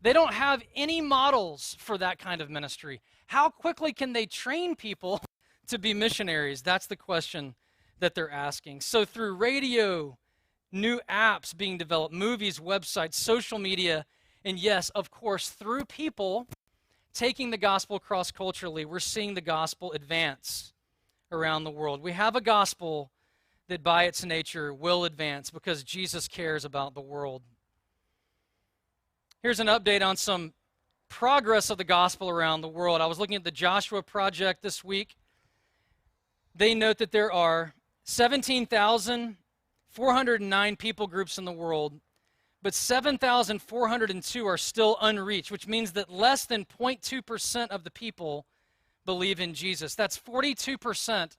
[0.00, 3.02] They don't have any models for that kind of ministry.
[3.26, 5.20] How quickly can they train people
[5.68, 6.62] to be missionaries?
[6.62, 7.54] That's the question
[8.00, 8.80] that they're asking.
[8.80, 10.18] So, through radio,
[10.74, 14.04] new apps being developed, movies, websites, social media,
[14.44, 16.46] and yes, of course, through people
[17.14, 20.72] taking the gospel cross culturally, we're seeing the gospel advance
[21.30, 22.02] around the world.
[22.02, 23.10] We have a gospel
[23.68, 27.42] that by its nature will advance because Jesus cares about the world.
[29.42, 30.52] Here's an update on some
[31.08, 33.00] progress of the gospel around the world.
[33.00, 35.16] I was looking at the Joshua Project this week.
[36.54, 37.74] They note that there are
[39.94, 42.00] 17,409 people groups in the world,
[42.62, 48.44] but 7,402 are still unreached, which means that less than 0.2% of the people
[49.06, 49.94] believe in Jesus.
[49.94, 51.36] That's 42%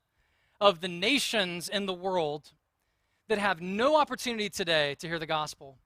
[0.62, 2.52] of the nations in the world
[3.28, 5.78] that have no opportunity today to hear the gospel.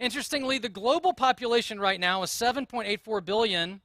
[0.00, 3.80] Interestingly, the global population right now is 7.84 billion,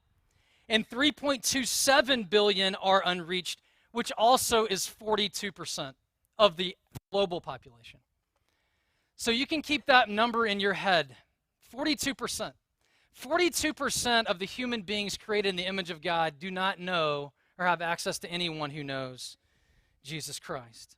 [0.69, 3.61] and 3.27 billion are unreached,
[3.91, 5.93] which also is 42%
[6.39, 6.75] of the
[7.11, 7.99] global population.
[9.15, 11.15] So you can keep that number in your head
[11.73, 12.53] 42%.
[13.21, 17.65] 42% of the human beings created in the image of God do not know or
[17.65, 19.37] have access to anyone who knows
[20.03, 20.95] Jesus Christ.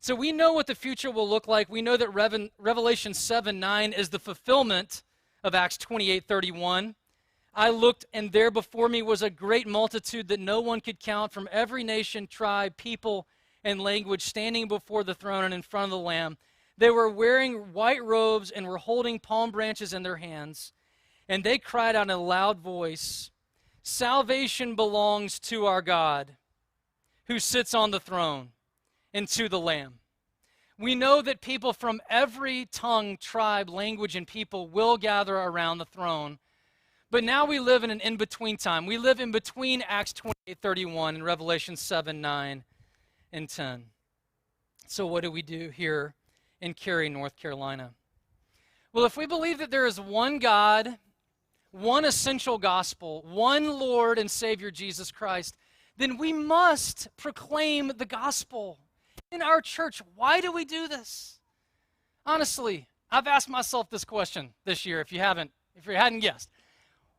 [0.00, 1.68] So we know what the future will look like.
[1.68, 5.02] We know that Revelation 7 9 is the fulfillment
[5.42, 6.94] of Acts 28 31.
[7.54, 11.32] I looked, and there before me was a great multitude that no one could count
[11.32, 13.26] from every nation, tribe, people,
[13.64, 16.38] and language standing before the throne and in front of the Lamb.
[16.78, 20.72] They were wearing white robes and were holding palm branches in their hands.
[21.28, 23.30] And they cried out in a loud voice
[23.82, 26.36] Salvation belongs to our God
[27.26, 28.50] who sits on the throne
[29.14, 30.00] and to the Lamb.
[30.78, 35.86] We know that people from every tongue, tribe, language, and people will gather around the
[35.86, 36.38] throne.
[37.10, 38.84] But now we live in an in between time.
[38.84, 42.64] We live in between Acts 28 31 and Revelation 7 9
[43.32, 43.84] and 10.
[44.86, 46.14] So, what do we do here
[46.60, 47.92] in Cary, North Carolina?
[48.92, 50.98] Well, if we believe that there is one God,
[51.70, 55.56] one essential gospel, one Lord and Savior, Jesus Christ,
[55.96, 58.78] then we must proclaim the gospel
[59.30, 60.00] in our church.
[60.14, 61.38] Why do we do this?
[62.24, 66.50] Honestly, I've asked myself this question this year, if you haven't, if you hadn't guessed.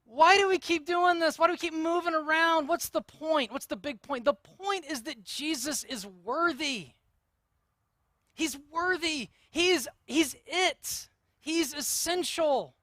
[0.05, 1.37] Why do we keep doing this?
[1.37, 2.67] Why do we keep moving around?
[2.67, 3.51] What's the point?
[3.51, 4.25] What's the big point?
[4.25, 6.89] The point is that Jesus is worthy.
[8.39, 9.27] He's worthy.
[9.51, 11.09] He's he's it.
[11.41, 12.73] He's essential.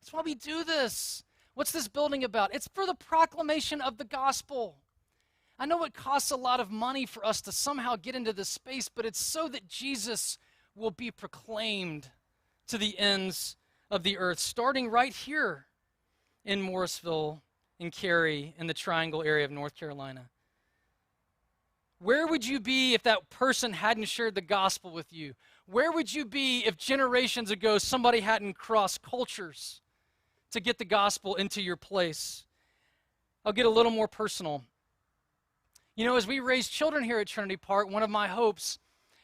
[0.00, 1.22] That's why we do this.
[1.52, 2.54] What's this building about?
[2.54, 4.76] It's for the proclamation of the gospel.
[5.58, 8.48] I know it costs a lot of money for us to somehow get into this
[8.48, 10.38] space, but it's so that Jesus
[10.74, 12.08] will be proclaimed
[12.68, 13.56] to the ends
[13.90, 15.66] of the earth, starting right here
[16.42, 17.42] in Morrisville,
[17.78, 20.30] in Cary, in the Triangle area of North Carolina.
[22.00, 25.34] Where would you be if that person hadn't shared the gospel with you?
[25.66, 29.82] Where would you be if generations ago somebody hadn't crossed cultures
[30.52, 32.46] to get the gospel into your place?
[33.44, 34.64] I'll get a little more personal.
[35.94, 38.78] You know, as we raise children here at Trinity Park, one of my hopes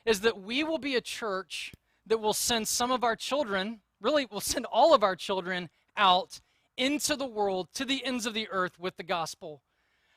[0.04, 1.72] is that we will be a church
[2.04, 6.40] that will send some of our children, really, will send all of our children out
[6.76, 9.62] into the world, to the ends of the earth with the gospel.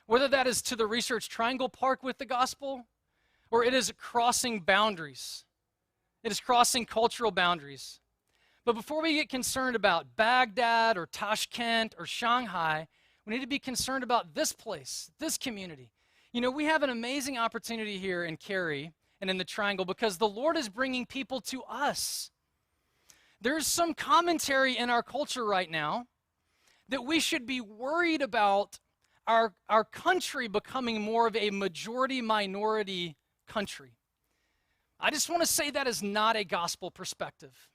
[0.10, 2.88] Whether that is to the Research Triangle Park with the gospel,
[3.52, 5.46] or it is crossing boundaries.
[6.24, 8.00] It is crossing cultural boundaries.
[8.66, 12.88] But before we get concerned about Baghdad or Tashkent or Shanghai,
[13.24, 15.92] we need to be concerned about this place, this community.
[16.34, 18.92] You know, we have an amazing opportunity here in Cary
[19.22, 22.32] and in the Triangle because the Lord is bringing people to us.
[23.40, 26.08] There's some commentary in our culture right now
[26.88, 28.80] that we should be worried about
[29.30, 33.16] our, our country becoming more of a majority minority
[33.48, 33.92] country.
[35.00, 37.70] I just want to say that is not a gospel perspective.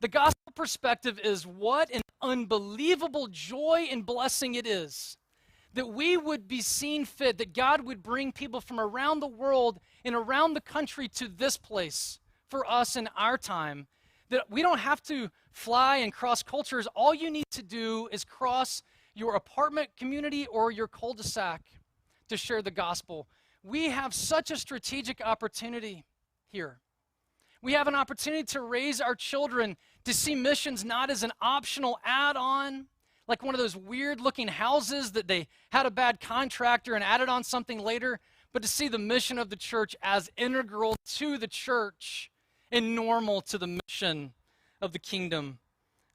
[0.00, 5.16] The gospel perspective is what an unbelievable joy and blessing it is
[5.74, 9.80] that we would be seen fit, that God would bring people from around the world
[10.04, 12.20] and around the country to this place
[12.50, 13.86] for us in our time.
[14.28, 16.86] That we don't have to fly and cross cultures.
[16.94, 18.82] All you need to do is cross
[19.14, 21.62] your apartment community or your cul de sac
[22.28, 23.28] to share the gospel.
[23.62, 26.04] We have such a strategic opportunity
[26.50, 26.80] here.
[27.62, 31.98] We have an opportunity to raise our children to see missions not as an optional
[32.04, 32.86] add on,
[33.28, 37.28] like one of those weird looking houses that they had a bad contractor and added
[37.28, 38.18] on something later,
[38.52, 42.32] but to see the mission of the church as integral to the church
[42.72, 44.32] and normal to the mission
[44.80, 45.60] of the kingdom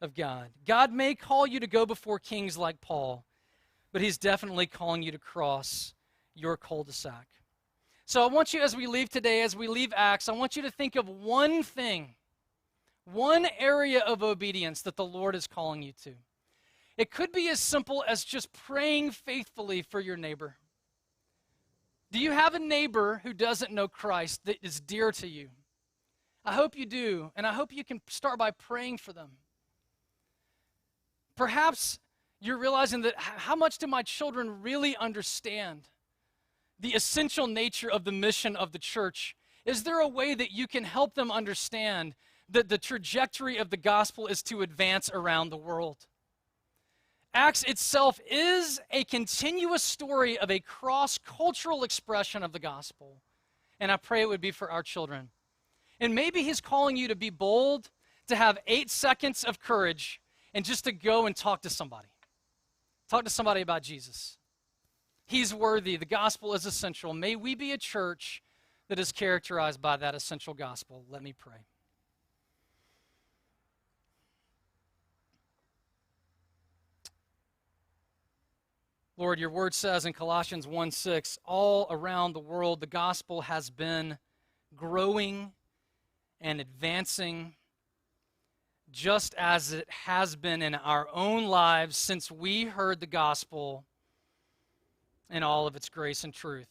[0.01, 0.49] of God.
[0.65, 3.25] God may call you to go before kings like Paul,
[3.91, 5.93] but he's definitely calling you to cross
[6.35, 7.27] your cul de sac.
[8.05, 10.61] So I want you, as we leave today, as we leave Acts, I want you
[10.61, 12.15] to think of one thing,
[13.03, 16.13] one area of obedience that the Lord is calling you to.
[16.97, 20.55] It could be as simple as just praying faithfully for your neighbor.
[22.11, 25.49] Do you have a neighbor who doesn't know Christ that is dear to you?
[26.45, 29.31] I hope you do, and I hope you can start by praying for them.
[31.37, 31.99] Perhaps
[32.41, 35.87] you're realizing that how much do my children really understand
[36.79, 39.35] the essential nature of the mission of the church?
[39.63, 42.15] Is there a way that you can help them understand
[42.49, 46.07] that the trajectory of the gospel is to advance around the world?
[47.33, 53.21] Acts itself is a continuous story of a cross cultural expression of the gospel.
[53.79, 55.29] And I pray it would be for our children.
[55.99, 57.91] And maybe He's calling you to be bold,
[58.27, 60.19] to have eight seconds of courage,
[60.57, 62.07] and just to go and talk to somebody.
[63.11, 64.39] Talk to somebody about Jesus.
[65.27, 65.97] He's worthy.
[65.97, 67.13] The gospel is essential.
[67.13, 68.41] May we be a church
[68.89, 71.05] that is characterized by that essential gospel.
[71.11, 71.67] Let me pray.
[79.15, 83.69] Lord, your word says in Colossians 1 6, all around the world, the gospel has
[83.69, 84.17] been
[84.75, 85.51] growing
[86.41, 87.53] and advancing
[88.91, 93.83] just as it has been in our own lives since we heard the gospel
[95.29, 96.69] in all of its grace and truth.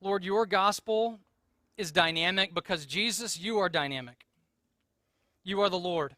[0.00, 1.18] Lord, your gospel
[1.76, 4.26] is dynamic because Jesus, you are dynamic.
[5.44, 6.14] You are the Lord.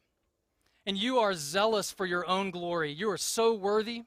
[0.87, 2.91] And you are zealous for your own glory.
[2.91, 4.03] You are so worthy.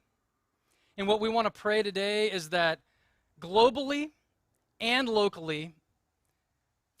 [0.98, 2.80] And what we want to pray today is that
[3.40, 4.10] globally
[4.80, 5.74] and locally,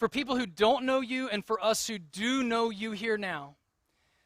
[0.04, 3.56] for people who don't know you and for us who do know you here now,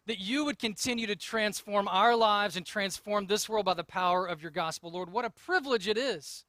[0.09, 4.26] that you would continue to transform our lives and transform this world by the power
[4.26, 4.90] of your gospel.
[4.90, 6.44] Lord, what a privilege it is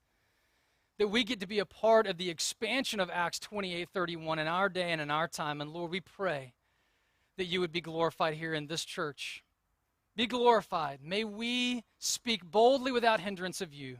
[0.98, 4.48] that we get to be a part of the expansion of Acts 28 31 in
[4.48, 5.62] our day and in our time.
[5.62, 6.56] And Lord, we pray
[7.38, 9.44] that you would be glorified here in this church.
[10.16, 11.02] Be glorified.
[11.04, 14.00] May we speak boldly without hindrance of you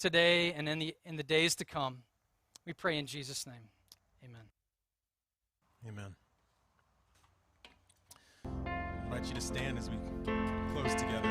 [0.00, 1.98] today and in the, in the days to come.
[2.66, 3.68] We pray in Jesus' name.
[4.28, 4.42] Amen.
[5.88, 6.14] Amen.
[8.66, 9.96] I invite you to stand as we
[10.72, 11.28] close together.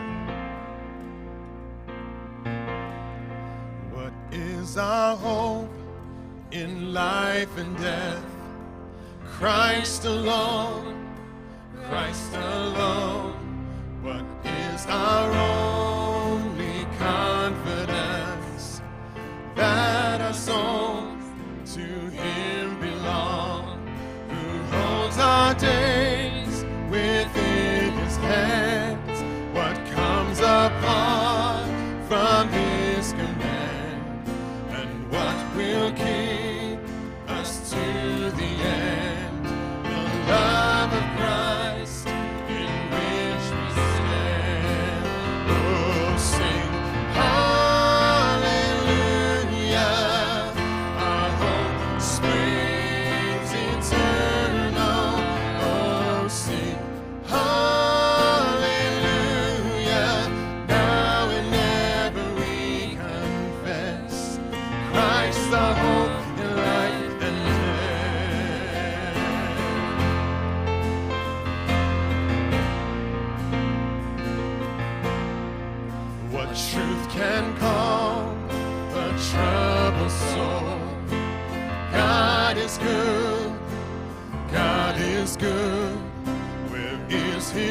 [3.91, 5.69] What is our hope
[6.51, 8.23] in life and death?
[9.25, 11.07] Christ alone,
[11.89, 13.33] Christ alone.
[14.01, 18.81] What is our only confidence?
[19.55, 19.96] That
[32.07, 32.46] from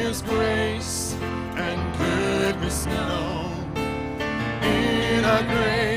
[0.07, 1.15] His grace
[1.57, 3.75] and goodness known?
[4.63, 5.96] In our great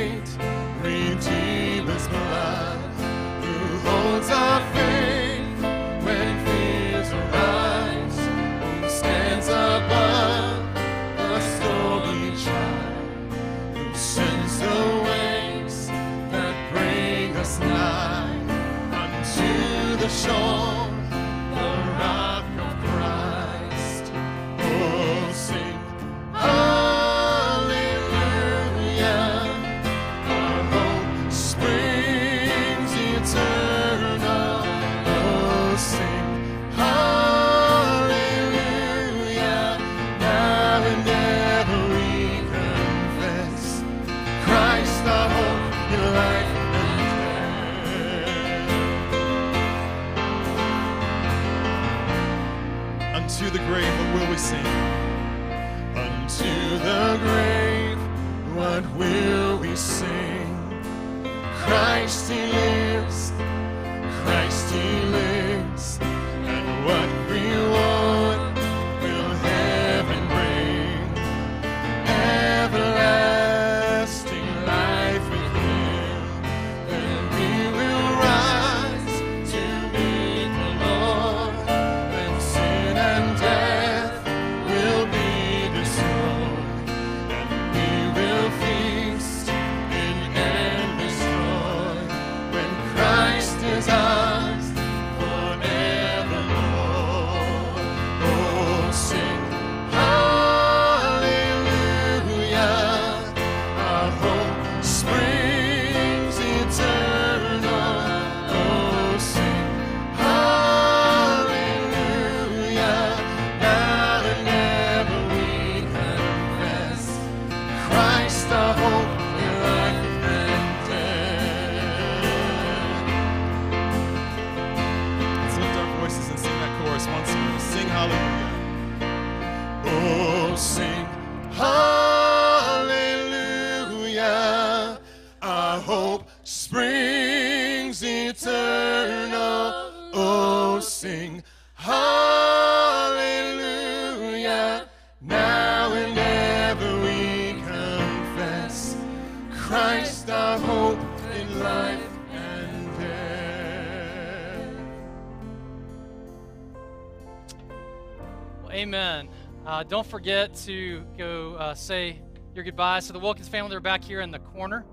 [159.90, 162.22] don't forget to go uh, say
[162.54, 163.70] your goodbyes to the Wilkins family.
[163.70, 164.86] They're back here in the corner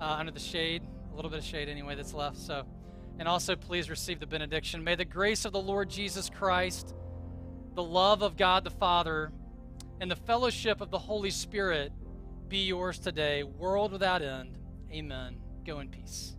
[0.00, 2.38] uh, under the shade, a little bit of shade anyway that's left.
[2.38, 2.64] So,
[3.18, 4.82] and also please receive the benediction.
[4.82, 6.94] May the grace of the Lord Jesus Christ,
[7.74, 9.32] the love of God the Father,
[10.00, 11.92] and the fellowship of the Holy Spirit
[12.48, 14.56] be yours today, world without end.
[14.90, 15.36] Amen.
[15.66, 16.37] Go in peace.